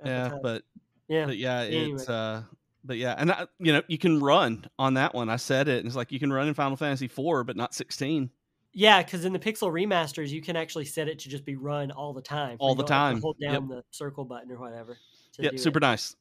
[0.04, 0.64] Yeah, but
[1.08, 1.92] yeah, but yeah, Anyway.
[1.94, 2.44] it's uh
[2.84, 5.30] but yeah, and I, you know, you can run on that one.
[5.30, 7.74] I said it, and it's like you can run in Final Fantasy IV, but not
[7.76, 8.30] 16.
[8.74, 11.92] yeah, because in the Pixel remasters, you can actually set it to just be run
[11.92, 12.56] all the time.
[12.60, 13.22] All the don't have to time.
[13.22, 13.52] Hold Yep.
[13.52, 14.98] down the circle button or whatever.
[15.38, 15.82] Yeah, super it.
[15.82, 16.16] nice.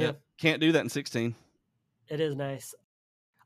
[0.00, 0.12] Yeah.
[0.38, 1.34] Can't do that in 16.
[2.08, 2.74] It is nice.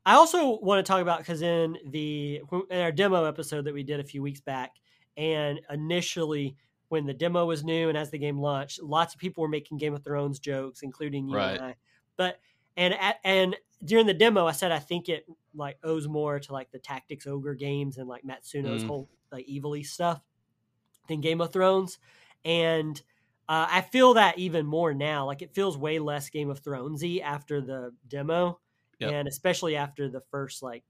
[0.05, 3.83] I also want to talk about because in the in our demo episode that we
[3.83, 4.75] did a few weeks back,
[5.17, 6.55] and initially
[6.89, 9.77] when the demo was new and as the game launched, lots of people were making
[9.79, 11.55] Game of Thrones jokes, including you Right.
[11.57, 11.75] and I.
[12.17, 12.39] But
[12.77, 16.53] and at, and during the demo, I said I think it like owes more to
[16.53, 18.87] like the Tactics Ogre games and like Matsuno's Mm.
[18.87, 20.21] whole like evilly stuff
[21.07, 21.97] than Game of Thrones,
[22.43, 23.01] and
[23.47, 25.25] uh, I feel that even more now.
[25.25, 28.59] Like it feels way less Game of Thronesy after the demo,
[28.99, 29.11] Yep.
[29.13, 30.83] and especially after the first like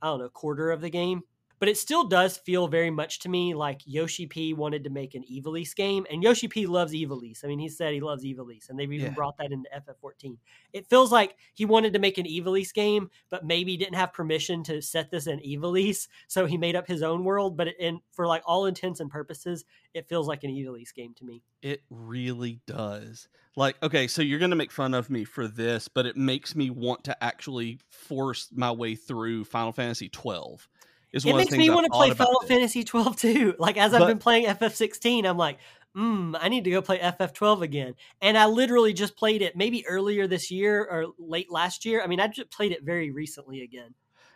[0.00, 1.22] I don't know quarter of the game.
[1.62, 5.14] But it still does feel very much to me like Yoshi P wanted to make
[5.14, 7.44] an Ivalice game, and Yoshi P loves Ivalice.
[7.44, 9.14] I mean, he said he loves Ivalice, and they've even Yeah.
[9.14, 10.38] brought that into FF14.
[10.72, 14.64] It feels like he wanted to make an Ivalice game, but maybe didn't have permission
[14.64, 17.56] to set this in Ivalice, so he made up his own world.
[17.56, 21.14] But it, in for like all intents and purposes, it feels like an Ivalice game
[21.14, 21.44] to me.
[21.62, 23.28] It really does.
[23.54, 26.56] Like, okay, so you're going to make fun of me for this, but it makes
[26.56, 30.68] me want to actually force my way through Final Fantasy 12.
[31.12, 32.40] It makes me want to play Final.
[32.46, 33.54] Fantasy 12 too.
[33.58, 35.58] Like as I've But- been playing FF16, I'm like,
[35.94, 37.94] hmm, I need to go play FF12 again.
[38.20, 42.02] And I literally just played it maybe earlier this year or late last year.
[42.02, 43.94] I mean, I just played it very recently again.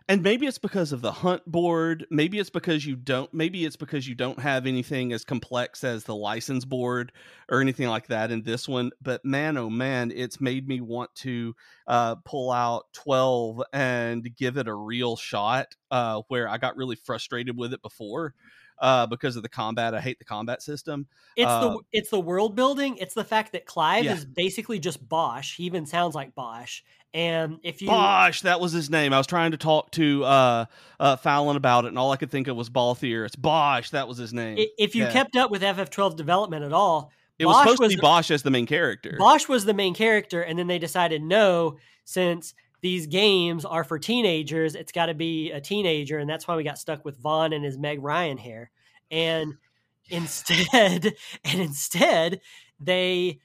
[0.08, 3.74] And maybe it's because of the hunt board maybe it's because you don't maybe it's
[3.74, 7.10] because you don't have anything as complex as the license board
[7.48, 11.12] or anything like that in this one but man oh man it's made me want
[11.16, 11.54] to
[11.88, 16.96] uh, pull out 12 and give it a real shot uh, where i got really
[16.96, 18.32] frustrated with it before
[18.78, 22.20] uh, because of the combat i hate the combat system It's Uh, the it's the
[22.20, 22.96] world building.
[22.98, 24.14] It's the fact that Clive Yeah.
[24.14, 25.56] is basically just Basch.
[25.56, 26.82] He even sounds like Basch.
[27.16, 29.14] And if you Basch, that was his name.
[29.14, 30.64] I was trying to talk to uh,
[31.00, 33.24] uh, Fallon about it, and all I could think of was Balthier.
[33.24, 34.58] It's Basch, that was his name.
[34.76, 35.12] if you Yeah.
[35.12, 38.30] kept up with FF12 development at all, it was Basch supposed was to be Basch
[38.30, 39.16] as the main character.
[39.18, 42.52] Basch was the main character, and then they decided no, since
[42.82, 46.64] these games are for teenagers, it's got to be a teenager, and that's why we
[46.64, 48.70] got stuck with Vaan and his Meg Ryan hair.
[49.10, 49.54] And
[50.10, 52.42] instead, and instead,
[52.78, 53.40] they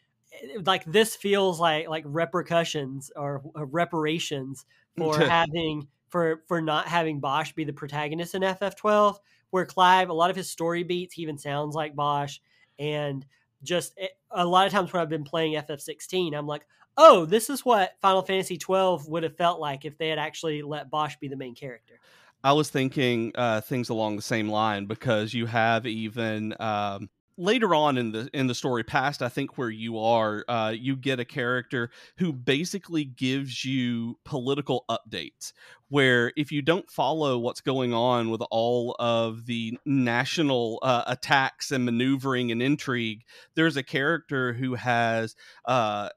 [0.65, 4.65] like this feels like like repercussions or uh, reparations
[4.97, 9.17] for having for for not having Basch be the protagonist in FF12.
[9.49, 12.41] Where Clive, a lot of his story beats, he even sounds like Basch,
[12.79, 13.25] and
[13.63, 13.99] just
[14.31, 16.65] a lot of times when I've been playing FF16, I'm like,
[16.97, 20.61] oh, this is what Final Fantasy 12 would have felt like if they had actually
[20.61, 21.99] let Basch be the main character.
[22.43, 27.73] I was thinking uh, things along the same line because you have even um, later
[27.73, 31.19] on in the in the story past, I think where you are, uh, you get
[31.19, 35.53] a character who basically gives you political updates.
[35.89, 41.71] Where if you don't follow what's going on with all of the national uh, attacks
[41.71, 43.23] and maneuvering and intrigue,
[43.55, 45.35] there's a character who has.
[45.65, 46.09] Uh,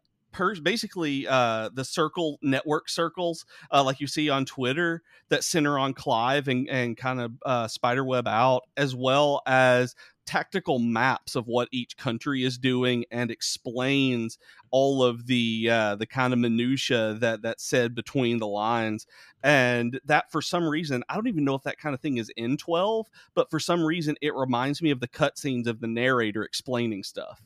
[0.62, 5.94] basically uh, the circle network circles uh, like you see on Twitter that center on
[5.94, 9.94] Clive and, and kind of uh, spiderweb out, as well as
[10.26, 14.38] tactical maps of what each country is doing and explains
[14.70, 19.06] all of the uh, the kind of minutia that that's said between the lines.
[19.42, 22.30] And that for some reason, I don't even know if that kind of thing is
[22.37, 26.42] in 12, but for some reason it reminds me of the cutscenes of the narrator
[26.42, 27.42] explaining stuff.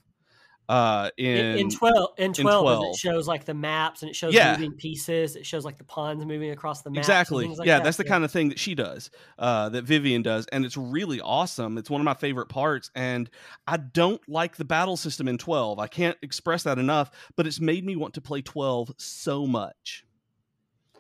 [0.69, 2.85] Uh in, in, in 12 in 12, 12.
[2.85, 4.53] it shows like the maps and it shows Yeah.
[4.53, 7.51] moving pieces it shows like the pawns moving across the map exactly.
[7.65, 10.77] yeah that's the kind of thing that she does uh that vivian does and it's
[10.77, 11.79] really awesome.
[11.79, 13.31] It's one of my favorite parts and
[13.67, 17.61] i don't like the battle system in 12 i can't express that enough but it's
[17.61, 20.05] made me want to play 12 so much.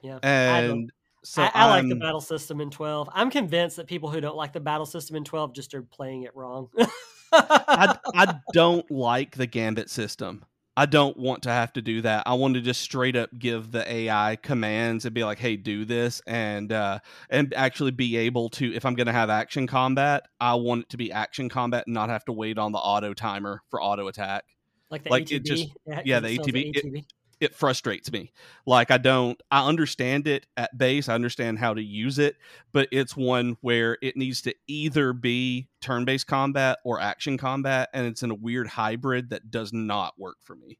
[0.02, 0.26] Yeah I
[0.62, 0.92] and
[1.24, 4.36] so I, I like the battle system in 12 i'm convinced that people who don't
[4.36, 6.68] like the battle system in 12 just are playing it wrong
[7.32, 10.44] I, I don't like the gambit system.
[10.76, 12.22] I don't want to have to do that.
[12.24, 15.84] I want to just straight up give the AI commands and be like, "Hey, do
[15.84, 18.72] this," and uh, and actually be able to.
[18.72, 21.94] If I'm going to have action combat, I want it to be action combat and
[21.94, 24.44] not have to wait on the auto timer for auto attack.
[24.88, 25.32] like the Like, ATB.
[25.32, 25.68] it just-
[26.04, 27.04] Yeah, the ATB,
[27.40, 28.32] it- frustrates me.
[28.66, 29.40] Like I don't.
[29.50, 31.08] I understand it at base.
[31.08, 32.36] I understand how to use it,
[32.72, 38.06] but it's one where it needs to either be turn-based combat or action combat, and
[38.06, 40.78] it's in a weird hybrid that does not work for me.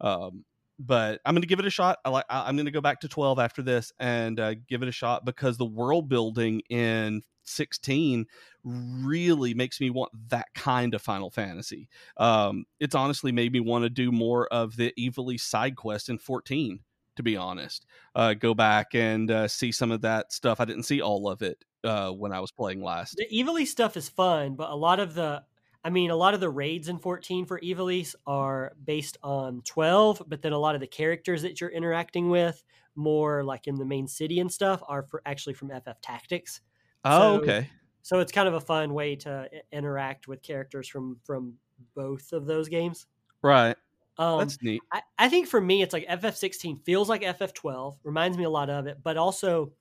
[0.00, 0.44] Um,
[0.86, 1.98] but I'm going to give it a shot.
[2.04, 2.24] I like.
[2.28, 5.24] I'm going to go back to 12 after this and uh, give it a shot
[5.24, 8.26] because the world building in 16
[8.64, 11.88] really makes me want that kind of Final Fantasy.
[12.16, 16.18] Um, it's honestly made me want to do more of the Ivalice side quest in
[16.18, 16.80] 14.
[17.16, 20.60] To be honest, uh, go back and uh, see some of that stuff.
[20.60, 23.16] I didn't see all of it uh, when I was playing last.
[23.16, 25.42] The Ivalice stuff is fun, but a lot of the,
[25.84, 30.22] I mean, a lot of the raids in 14 for Ivalice are based on 12,
[30.28, 32.62] but then a lot of the characters that you're interacting with,
[32.94, 36.60] more like in the main city and stuff, are for actually from FF Tactics.
[37.04, 37.70] Oh, So- okay.
[38.04, 41.54] So it's kind of a fun way to interact with characters from from
[41.94, 43.06] both of those games.
[43.42, 43.76] Right.
[44.18, 44.82] Um, That's neat.
[44.92, 48.70] I, I think for me, it's like FF16 feels like FF12, reminds me a lot
[48.70, 49.72] of it, but also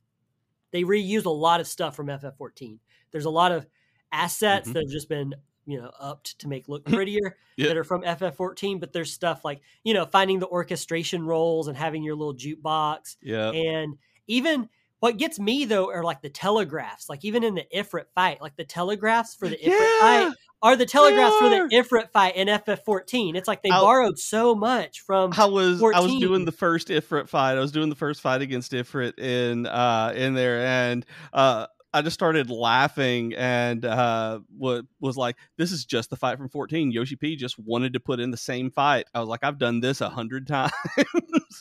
[0.72, 2.80] they reuse a lot of stuff from FF14.
[3.12, 3.68] There's a lot of
[4.12, 4.74] assets Mhm.
[4.74, 5.34] that have just been,
[5.66, 7.68] you know, upped to make look prettier Yeah.
[7.68, 11.78] that are from FF14, but there's stuff like, you know, finding the orchestration roles and
[11.78, 13.18] having your little jukebox.
[13.22, 13.52] Yeah.
[13.52, 13.98] And
[14.28, 14.70] even
[15.00, 18.56] what gets me though are like the telegraphs, like even in the Ifrit fight, like
[18.56, 20.00] the telegraphs for the Ifrit Yeah.
[20.00, 23.36] fight are the telegraphs for the Ifrit fight in FF14.
[23.36, 26.90] It's like they I'll- borrowed so much from I was I was doing the first
[26.90, 27.54] Ifrit fight.
[27.58, 32.02] I was doing the first fight against Ifrit in uh in there and uh I
[32.02, 36.92] just started laughing and uh was like this is just the fight from 14.
[36.92, 39.08] Yoshi P just wanted to put in the same fight.
[39.14, 40.72] I was like I've done this a hundred times.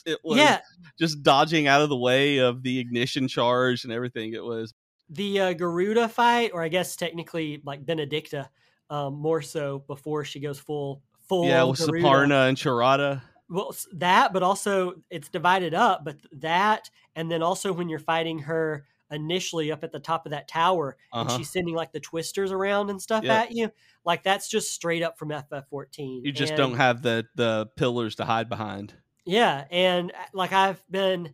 [0.05, 0.61] it was yeah
[0.97, 4.33] just dodging out of the way of the ignition charge and everything.
[4.33, 4.73] It was
[5.09, 8.49] the uh, Garuda fight, or I guess technically like Benedicta,
[8.89, 11.45] um, more so before she goes full full.
[11.45, 12.07] yeah, with Garuda.
[12.07, 13.21] Suparna and Chirada.
[13.49, 16.05] Well, that, but also it's divided up.
[16.05, 20.31] But that, and then also when you're fighting her initially up at the top of
[20.31, 21.37] that tower, and Uh-huh.
[21.37, 23.37] she's sending like the twisters around and stuff Yep.
[23.45, 23.71] at you,
[24.05, 26.21] like that's just straight up from FF14.
[26.23, 28.93] You just And- don't have the the pillars to hide behind.
[29.25, 31.33] Yeah, and uh, like I've been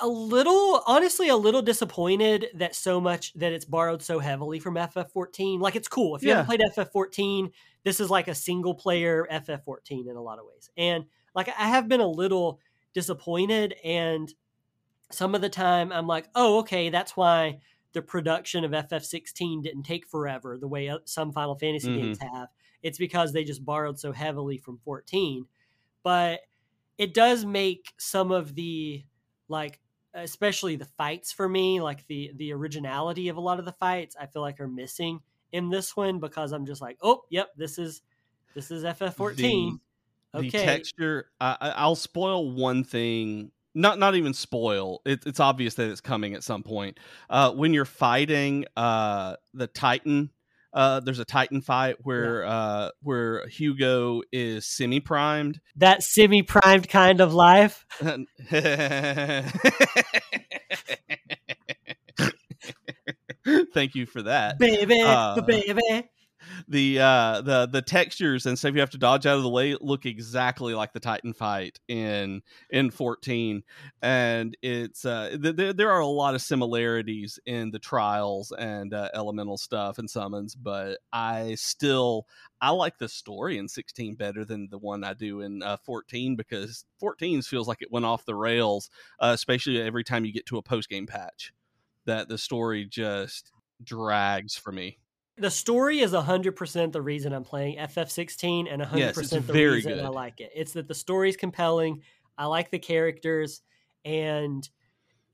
[0.00, 4.74] a little honestly a little disappointed that so much that it's borrowed so heavily from
[4.76, 5.60] FF14.
[5.60, 6.16] Like it's cool.
[6.16, 7.50] If you haven't played FF14,
[7.84, 10.70] this is like a single player FF14 in a lot of ways.
[10.76, 12.58] And like I have been a little
[12.94, 14.32] disappointed and
[15.14, 17.60] some of the time I'm like, "Oh, okay, that's why
[17.92, 21.92] the production of FF16 didn't take forever the way uh, some Final Fantasy Mhm.
[21.92, 22.48] games have.
[22.82, 25.46] It's because they just borrowed so heavily from 14."
[26.02, 26.40] But
[26.98, 29.04] it does make some of the
[29.48, 29.80] like
[30.14, 34.14] especially the fights for me like the the originality of a lot of the fights
[34.20, 35.20] i feel like are missing
[35.52, 38.02] in this one because i'm just like oh yep this is
[38.54, 39.80] this is ff14
[40.34, 45.00] The okay texture I, I- i'll spoil one thing not not even spoil.
[45.04, 46.98] It, it's obvious that it's coming at some point.
[47.30, 50.30] Uh when you're fighting uh the titan
[50.72, 57.20] uh there's a titan fight where uh where hugo is semi primed that semi-primed kind
[57.20, 57.84] of life.
[63.74, 64.58] Thank you for that.
[64.58, 66.08] Baby Uh, baby
[66.72, 69.76] the uh the the textures and stuff you have to dodge out of the way
[69.80, 73.62] look exactly like the titan fight in in 14
[74.00, 78.94] and it's uh th- th- there are a lot of similarities in the trials and
[78.94, 82.26] uh, elemental stuff and summons but i still
[82.62, 86.36] i like the story in 16 better than the one i do in uh, 14
[86.36, 88.88] because 14 feels like it went off the rails
[89.20, 91.52] uh, especially every time you get to a post game patch
[92.06, 93.52] that the story just
[93.84, 94.98] drags for me
[95.38, 100.08] the story is 100% the reason i'm playing ff16 and 100% Yes, the reason i
[100.08, 102.02] like it it's that the story's compelling
[102.36, 103.62] i like the characters
[104.04, 104.68] and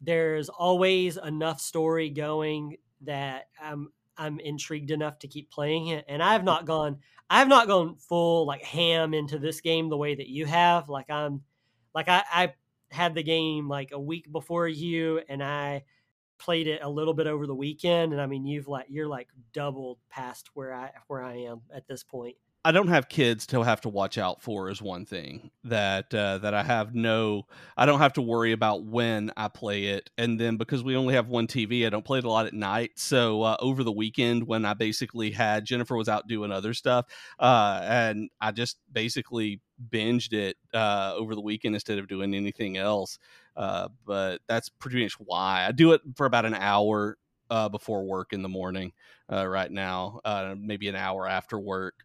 [0.01, 6.05] there's always enough story going that um, I'm intrigued enough to keep playing it.
[6.09, 6.99] And I have not gone
[7.31, 10.89] I have not gone full like ham into this game the way that you have.
[10.89, 11.43] Like I'm
[11.95, 12.55] like I, I
[12.91, 15.85] had the game like a week before you and I
[16.39, 19.29] played it a little bit over the weekend and I mean you've like you're like
[19.53, 22.37] doubled past where I where I am at this point.
[22.65, 26.39] I don't have kids to have to watch out for is one thing that uh,
[26.39, 30.39] that I have no I don't have to worry about when I play it and
[30.41, 32.93] then because we only have one TV I don't play it a lot at night
[32.97, 37.07] so uh, over the weekend when I basically had Jennifer was out doing other stuff
[37.39, 39.61] uh, and I just basically
[39.91, 43.19] binged it uh, over the weekend instead of doing anything else
[43.59, 47.19] uh, but that's pretty much why I do it for about an hour
[47.51, 48.93] uh, before work in the morning
[49.31, 50.21] right now
[50.59, 52.05] maybe an hour after work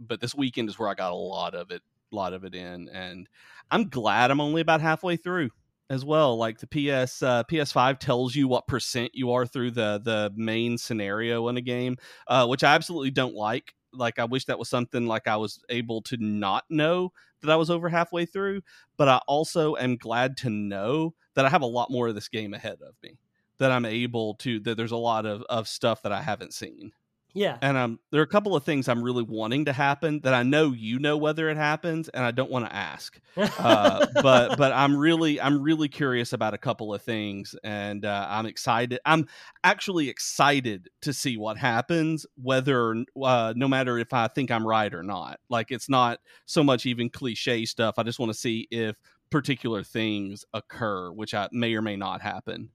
[0.00, 1.82] but this weekend is where I got a lot of it,
[2.12, 3.28] a lot of it in, and
[3.70, 5.50] I'm glad I'm only about halfway through
[5.90, 6.36] as well.
[6.36, 10.78] Like the PS uh, PS5 tells you what percent you are through the the main
[10.78, 13.74] scenario in a game, uh, which I absolutely don't like.
[13.92, 17.56] Like I wish that was something like I was able to not know that I
[17.56, 18.62] was over halfway through,
[18.96, 22.28] but I also am glad to know that I have a lot more of this
[22.28, 23.18] game ahead of me.
[23.58, 26.92] That I'm able to that there's a lot of, of stuff that I haven't seen.
[27.32, 27.58] Yeah.
[27.62, 30.42] And um, there are a couple of things I'm really wanting to happen that I
[30.42, 33.20] know you know whether it happens, and I don't want to ask.
[33.36, 38.26] Uh, but but I'm really I'm really curious about a couple of things, and uh,
[38.28, 38.98] I'm excited.
[39.04, 39.28] I'm
[39.62, 44.92] actually excited to see what happens, whether uh, no matter if I think I'm right
[44.92, 45.38] or not.
[45.48, 47.94] Like it's not so much even cliche stuff.
[47.98, 48.96] I just want to see if
[49.30, 52.70] particular things occur, which I may or may not happen.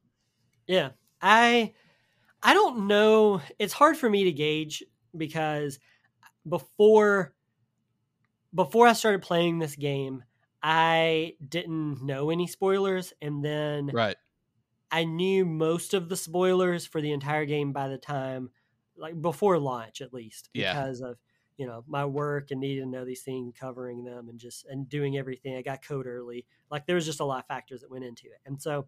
[0.68, 0.92] Yeah,
[1.22, 1.74] I
[2.46, 3.42] I don't know.
[3.60, 4.84] It's hard for me to gauge
[5.18, 5.80] because
[6.48, 7.36] before
[8.54, 10.24] before I started playing this game,
[10.64, 14.18] I didn't know any spoilers and then Right.
[14.92, 18.52] I knew most of the spoilers for the entire game by the time
[18.98, 20.74] like before launch at least Yeah.
[20.74, 21.18] because of
[21.58, 24.88] you know my work and needing to know these things covering them and just and
[24.88, 27.92] doing everything i got code early like there was just a lot of factors that
[27.92, 28.88] went into it and so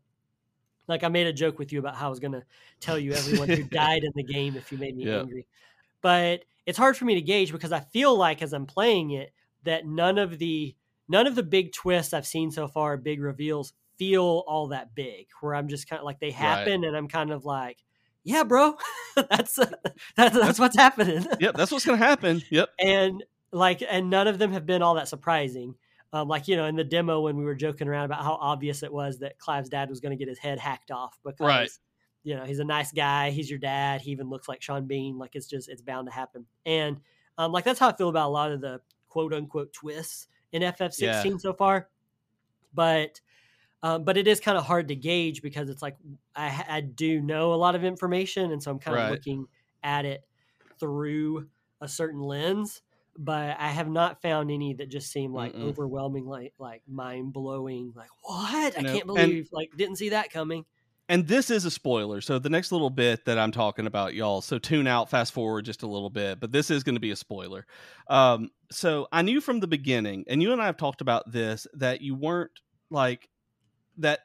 [0.88, 2.44] like I made a joke with you about how I was going to
[2.80, 5.20] tell you everyone who died in the game if you made me Yeah.
[5.20, 5.46] angry.
[6.02, 9.34] But it's hard for me to gauge because I feel like as I'm playing it
[9.64, 10.76] that none of the
[11.08, 15.28] none of the big twists I've seen so far, big reveals feel all that big.
[15.42, 17.84] Where I'm just kind of like they happen and I'm kind of like,
[18.24, 18.76] yeah, bro,
[19.18, 19.56] uh, that's
[20.16, 21.26] that's that's what's happening.
[21.40, 22.42] Yep, that's what's going to happen.
[22.50, 22.70] Yep.
[22.80, 25.76] and like and none of them have been all that surprising
[26.14, 28.84] um, like you know in the demo when we were joking around about how obvious
[28.84, 31.72] it was that clive's dad was going to get his head hacked off because Right.
[32.24, 35.18] you know he's a nice guy he's your dad he even looks like sean bean
[35.18, 37.02] like it's just it's bound to happen and
[37.38, 40.62] um, like that's how i feel about a lot of the quote unquote twists in
[40.64, 41.38] ff16 Yeah.
[41.40, 41.90] so far
[42.74, 43.22] but
[43.84, 45.98] um, but it is kind of hard to gauge because it's like
[46.36, 49.06] I, I do know a lot of information and so i'm kind of Right.
[49.06, 49.48] looking
[49.84, 50.26] at it
[50.80, 51.50] through
[51.82, 52.84] a certain lens
[53.18, 55.64] but i have not found any that just seem like Mm-mm.
[55.64, 60.32] overwhelming like like mind-blowing like what i No, can't and- believe like didn't see that
[60.32, 60.66] coming
[61.10, 62.20] And this is a spoiler.
[62.20, 64.42] So the next little bit that I'm talking about, y'all.
[64.42, 67.12] So tune out, fast forward just a little bit, but this is going to be
[67.12, 67.66] a spoiler.
[68.10, 71.66] Um, so I knew from the beginning, and you and I have talked about this,
[71.76, 72.52] that you weren't
[72.90, 73.30] like
[74.00, 74.20] that.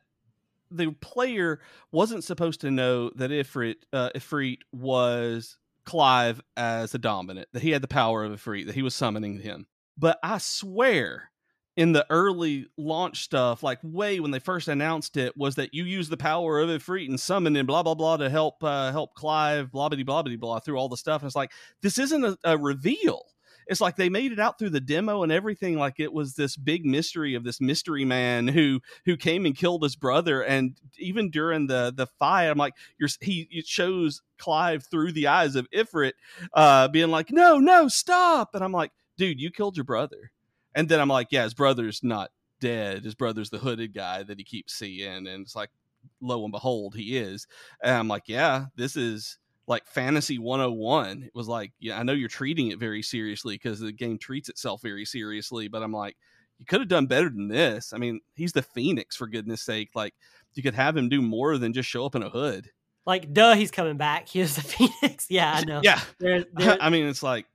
[0.72, 1.60] The player
[1.92, 7.70] wasn't supposed to know that Ifrit, uh, Ifrit was Clive as a dominant, that he
[7.70, 9.66] had the power of Ifrit, that he was summoning him.
[9.98, 11.30] But I swear,
[11.76, 15.84] in the early launch stuff, like way when they first announced it, was that you
[15.84, 19.14] use the power of Ifrit and summon and blah blah blah to help uh, help
[19.14, 21.22] Clive blah blah blah blah blah through all the stuff.
[21.22, 23.22] And it's like this isn't a, a reveal.
[23.66, 26.56] It's like they made it out through the demo and everything, like it was this
[26.56, 30.42] big mystery of this mystery man who who came and killed his brother.
[30.42, 35.28] And even during the the fight, I'm like, you're he it shows Clive through the
[35.28, 36.12] eyes of Ifrit,
[36.52, 38.54] uh, being like, no, no, stop.
[38.54, 40.32] And I'm like, dude, you killed your brother.
[40.74, 43.04] And then I'm like, yeah, his brother's not dead.
[43.04, 45.26] His brother's the hooded guy that he keeps seeing.
[45.26, 45.70] And it's like,
[46.20, 47.46] lo and behold, he is.
[47.82, 49.38] And I'm like, yeah, this is
[49.72, 51.24] like fantasy 101.
[51.24, 54.48] It was like, yeah, I know you're treating it very seriously because the game treats
[54.48, 56.16] itself very seriously, but I'm like,
[56.58, 57.92] you could have done better than this.
[57.92, 59.90] I mean, he's the Phoenix for goodness sake.
[59.96, 60.14] Like,
[60.54, 62.70] you could have him do more than just show up in a hood.
[63.06, 64.62] like duh he's coming back he's the
[65.02, 66.00] phoenix yeah i know Yeah.
[66.20, 67.46] there, there, I mean, it's like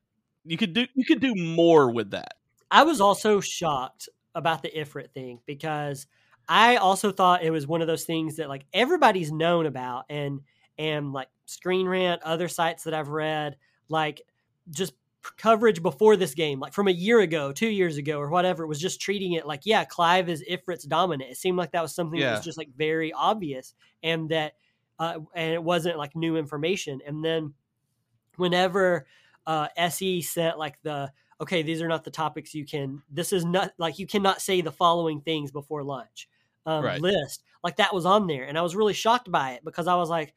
[0.43, 2.33] you could do you could do more with that.
[2.71, 6.05] I was also shocked about the Ifrit thing because
[6.49, 10.41] I also thought it was one of those things that like everybody's known about and
[10.77, 13.57] and like Screen Rant, other sites that I've read,
[13.89, 14.21] like
[14.69, 14.93] just
[15.37, 18.79] coverage before this game, like from a year ago, two years ago, or whatever, was
[18.79, 21.31] just treating it like, yeah, Clive is Ifrit's dominant.
[21.31, 23.73] It seemed like that was something that was just like very obvious,
[24.03, 24.53] and that
[24.99, 27.01] uh, and it wasn't like new information.
[27.05, 27.53] And then
[28.35, 29.07] whenever
[29.45, 33.03] uh, SE sent like the okay, these are not the topics you can.
[33.09, 36.27] This is not like you cannot say the following things before lunch
[36.65, 37.01] um, Right.
[37.01, 37.43] list.
[37.63, 40.09] Like that was on there, and I was really shocked by it because I was
[40.09, 40.33] like,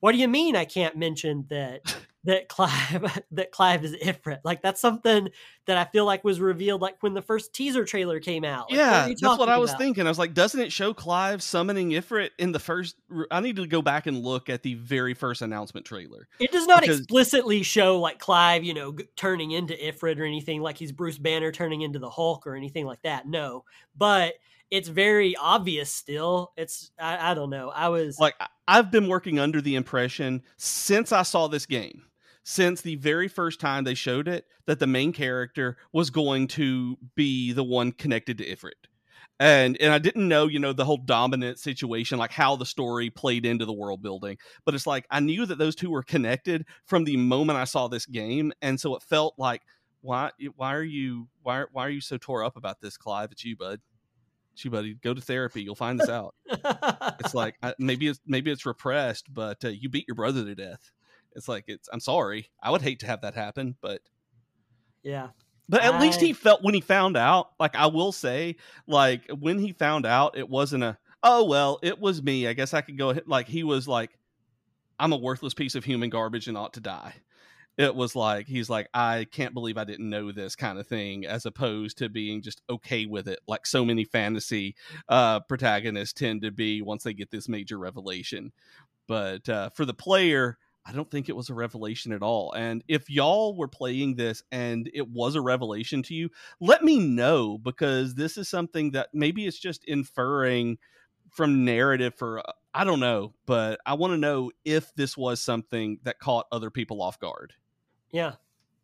[0.00, 1.80] "What do you mean I can't mention that
[2.24, 4.40] that Clive that Clive is Ifrit?
[4.44, 5.28] Like that's something
[5.66, 8.70] that I feel like was revealed like when the first teaser trailer came out.
[8.70, 9.80] Like, yeah, you that's what I was about?
[9.80, 10.06] thinking.
[10.06, 12.96] I was like, doesn't it show Clive summoning Ifrit in the first?
[13.30, 16.28] I need to go back and look at the very first announcement trailer.
[16.40, 20.24] It does not Because- explicitly show like Clive, you know, g- turning into Ifrit or
[20.24, 23.26] anything like he's Bruce Banner turning into the Hulk or anything like that.
[23.26, 23.64] No,
[23.96, 24.34] but
[24.70, 26.52] it's very obvious still.
[26.56, 27.70] It's I, I don't know.
[27.70, 28.34] I was Like
[28.68, 32.02] I've been working under the impression since I saw this game,
[32.42, 36.96] since the very first time they showed it, that the main character was going to
[37.14, 38.72] be the one connected to Ifrit.
[39.38, 43.10] And and I didn't know, you know, the whole dominant situation, like how the story
[43.10, 44.38] played into the world building.
[44.64, 47.86] But it's like I knew that those two were connected from the moment I saw
[47.86, 49.62] this game, and so it felt like
[50.00, 53.30] why why are you why why are you so tore up about this, Clive?
[53.30, 53.80] It's you, bud.
[54.64, 54.94] You, buddy.
[54.94, 55.62] Go to therapy.
[55.62, 56.34] You'll find this out
[57.20, 60.54] it's like I, maybe it's maybe it's repressed but uh, you beat your brother to
[60.54, 60.92] death
[61.34, 64.00] it's like it's i'm sorry i would hate to have that happen but
[65.02, 65.28] yeah.
[65.68, 69.58] but at least he felt when he found out like i will say like when
[69.58, 72.98] he found out it wasn't a oh well it was me i guess i could
[72.98, 74.18] go ahead like he was like
[74.98, 77.14] i'm a worthless piece of human garbage and ought to die
[77.78, 81.26] it was like he's like i can't believe i didn't know this kind of thing
[81.26, 84.74] as opposed to being just okay with it like so many fantasy
[85.08, 88.52] uh protagonists tend to be once they get this major revelation
[89.06, 90.58] but uh for the player
[90.88, 92.52] I don't think it was a revelation at all.
[92.52, 97.00] And if y'all were playing this and it was a revelation to you, let me
[97.00, 100.78] know because this is something that maybe it's just inferring
[101.32, 105.40] from narrative for uh, I don't know, but I want to know if this was
[105.40, 107.54] something that caught other people off guard.
[108.10, 108.32] Yeah.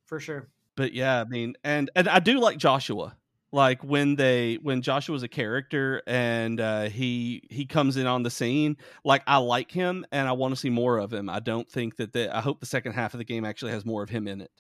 [0.07, 0.49] For sure.
[0.77, 3.17] But yeah, I mean, and and I do like Joshua.
[3.55, 8.31] Like when they when Joshua's a character and uh, he he comes in on the
[8.31, 11.29] scene, like I like him and I want to see more of him.
[11.29, 13.85] I don't think that the I hope the second half of the game actually has
[13.85, 14.51] more of him in it.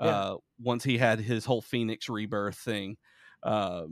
[0.00, 0.08] Yeah.
[0.08, 2.96] Uh, once he had his whole Phoenix rebirth thing,
[3.42, 3.84] uh,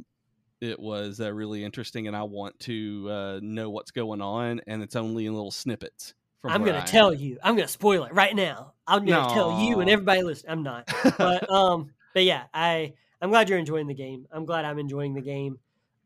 [0.62, 4.62] it was uh, really interesting, and I want to uh, know what's going on.
[4.66, 6.14] And it's only in little snippets.
[6.40, 7.18] From I'm gonna tell am.
[7.18, 7.38] you.
[7.42, 8.72] I'm gonna spoil it right now.
[8.90, 10.50] I'm gonna tell you and everybody listen.
[10.50, 10.92] I'm not.
[11.16, 14.26] But um but yeah, I I'm glad you're enjoying the game.
[14.32, 15.58] I'm glad I'm enjoying the game.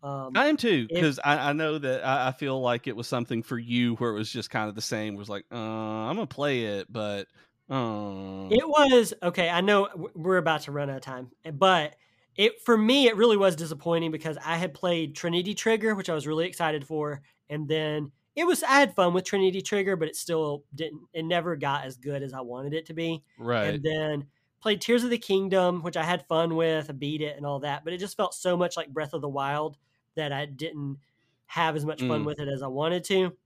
[0.03, 3.07] Um I am too, because I, I know that I, I feel like it was
[3.09, 5.15] something for you where it was just kind of the same.
[5.15, 7.27] It was like, uh, I'm gonna play it, but
[7.71, 9.49] uh, It was okay.
[9.49, 11.95] I know we're about to run out of time, eh, but
[12.37, 16.15] it for me it really was disappointing because I had played Trinity Trigger, which I
[16.15, 20.09] was really excited for, and then it was I had fun with Trinity Trigger, but
[20.09, 21.03] it still didn't.
[21.13, 23.23] It never got as good as I wanted it to be.
[23.39, 23.75] right.
[23.75, 24.27] And then
[24.61, 27.61] played Tears of the Kingdom, which I had fun with, I beat it and all
[27.61, 29.77] that, but it just felt so much like Breath of the Wild
[30.17, 30.99] that I didn't
[31.47, 32.25] have as much fun Mm.
[32.27, 33.37] with it as I wanted to.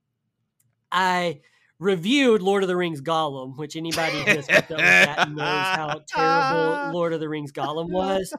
[0.90, 1.40] I
[1.78, 5.66] reviewed Lord of the Rings Gollum, which anybody who has kept up with that knows
[5.66, 8.32] how terrible Lord of the Rings Gollum was.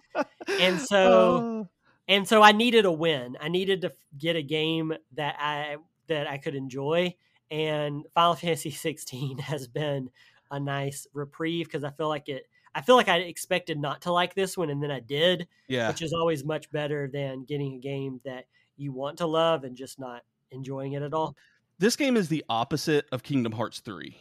[0.59, 1.69] And so Oh.
[2.07, 3.37] and so I needed a win.
[3.39, 5.77] I needed to get a game that I
[6.09, 7.15] that I could enjoy.
[7.49, 10.09] And Final Fantasy 16 has been
[10.51, 12.43] a nice reprieve because I feel like it.
[12.75, 15.87] I feel like I expected not to like this one, and then I did, yeah,
[15.87, 18.45] which is always much better than getting a game that
[18.77, 21.35] you want to love and just not enjoying it at all.
[21.79, 24.15] this game is the opposite of Kingdom Hearts 3.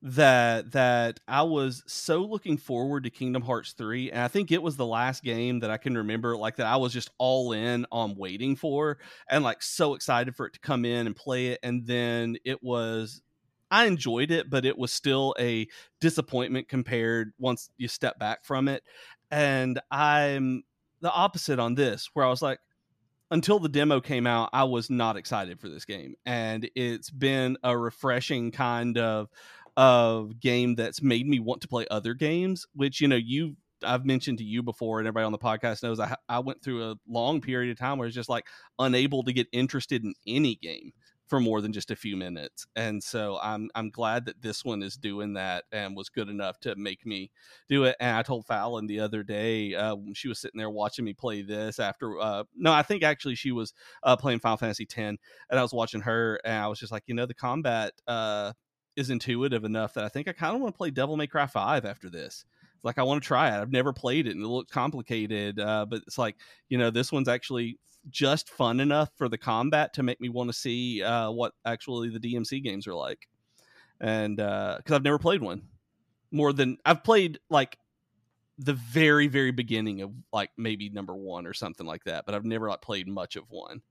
[0.00, 4.62] That that I was so looking forward to Kingdom Hearts 3 and I think it
[4.62, 7.84] was the last game that I can remember like that I was just all in
[7.90, 11.58] on waiting for and like so excited for it to come in and play it
[11.64, 13.22] and then it was
[13.72, 15.66] I enjoyed it but it was still a
[16.00, 18.84] disappointment compared once you step back from it.
[19.32, 20.62] And I'm
[21.00, 22.60] the opposite on this where I was like
[23.30, 27.58] until the demo came out, I was not excited for this game, and it's been
[27.62, 29.28] a refreshing kind of
[29.78, 32.66] of game that's made me want to play other games.
[32.74, 36.00] Which you know you I've mentioned to you before, and everybody on the podcast knows
[36.00, 38.46] I I went through a long period of time where it's just like
[38.78, 40.92] unable to get interested in any game
[41.28, 42.66] for more than just a few minutes.
[42.74, 46.58] And so I'm I'm glad that this one is doing that and was good enough
[46.60, 47.30] to make me
[47.68, 47.96] do it.
[48.00, 51.42] And I told Fallon the other day uh, she was sitting there watching me play
[51.42, 52.18] this after.
[52.18, 55.18] Uh, no, I think actually she was uh, playing Final Fantasy X, and
[55.52, 58.52] I was watching her, and I was just like, you know, the combat uh,
[58.98, 61.46] is intuitive enough that I think I kind of want to play Devil May Cry
[61.46, 62.44] Five after this.
[62.74, 63.60] It's like I want to try it.
[63.60, 66.36] I've never played it, and it looks complicated, uh, but it's like
[66.68, 67.78] you know, this one's actually
[68.10, 72.10] just fun enough for the combat to make me want to see uh, what actually
[72.10, 73.28] the DMC games are like,
[74.00, 75.62] and because I've never played one
[76.30, 77.78] more than I've played like
[78.58, 82.44] the very very beginning of like maybe number one or something like that, but I've
[82.44, 83.82] never like played much of one.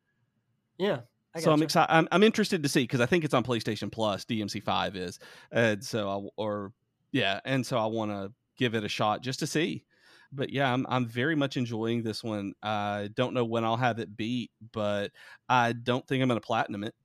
[0.78, 1.02] Yeah.
[1.40, 1.94] So I'm excited.
[1.94, 4.26] I'm, I'm interested to see because I think it's on PlayStation Plus.
[4.26, 5.20] DMC Five is,
[5.52, 6.74] and so I or
[7.12, 9.84] yeah, and so I want to give it a shot just to see.
[10.32, 12.54] But yeah, I'm I'm very much enjoying this one.
[12.64, 15.12] I don't know when I'll have it beat, but
[15.48, 16.96] I don't think I'm going to platinum it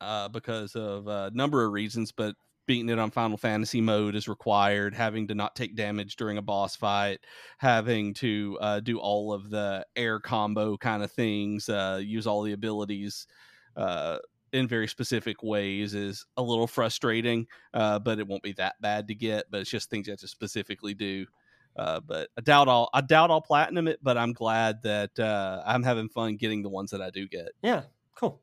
[0.00, 2.12] uh, because of a number of reasons.
[2.12, 2.36] But
[2.68, 6.42] beating it on Final Fantasy mode is required, having to not take damage during a
[6.42, 7.18] boss fight,
[7.56, 12.42] having to uh, do all of the air combo kind of things, uh, use all
[12.42, 13.26] the abilities
[13.74, 14.18] uh,
[14.52, 19.08] in very specific ways is a little frustrating, uh, but it won't be that bad
[19.08, 19.46] to get.
[19.50, 21.26] But it's just things you have to specifically do.
[21.74, 25.62] Uh, but I doubt I'll I doubt I'll platinum it, but I'm glad that uh,
[25.64, 27.48] I'm having fun getting the ones that I do get.
[27.62, 28.42] Yeah, cool.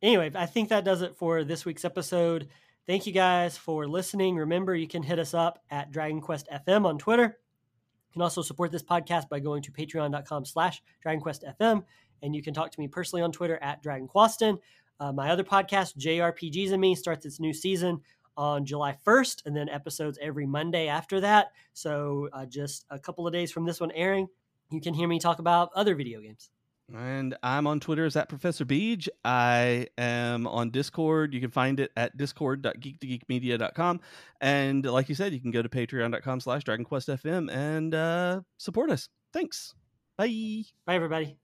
[0.00, 2.48] Anyway, I think that does it for this week's episode.
[2.88, 4.36] Thank you guys for listening.
[4.36, 7.24] Remember, you can hit us up at Dragon Quest FM on Twitter.
[7.24, 11.84] You can also support this podcast by going to patreon.com slash dragonquestfm,
[12.22, 14.56] and you can talk to me personally on Twitter at dragonquaston.
[15.00, 18.00] Uh, my other podcast, JRPGs and Me, starts its new season
[18.38, 21.48] on July 1st, and then episodes every Monday after that.
[21.74, 24.28] So uh, just a couple of days from this one airing,
[24.70, 26.48] you can hear me talk about other video games.
[26.94, 29.08] And I'm on Twitter as at Professor Beej.
[29.24, 31.34] I am on Discord.
[31.34, 34.00] You can find it at discord.geek2geekmedia.com.
[34.40, 39.08] And like you said, you can go to patreon.com slash DragonQuestFM and uh, support us.
[39.32, 39.74] Thanks.
[40.16, 40.64] Bye.
[40.86, 41.36] Bye, everybody.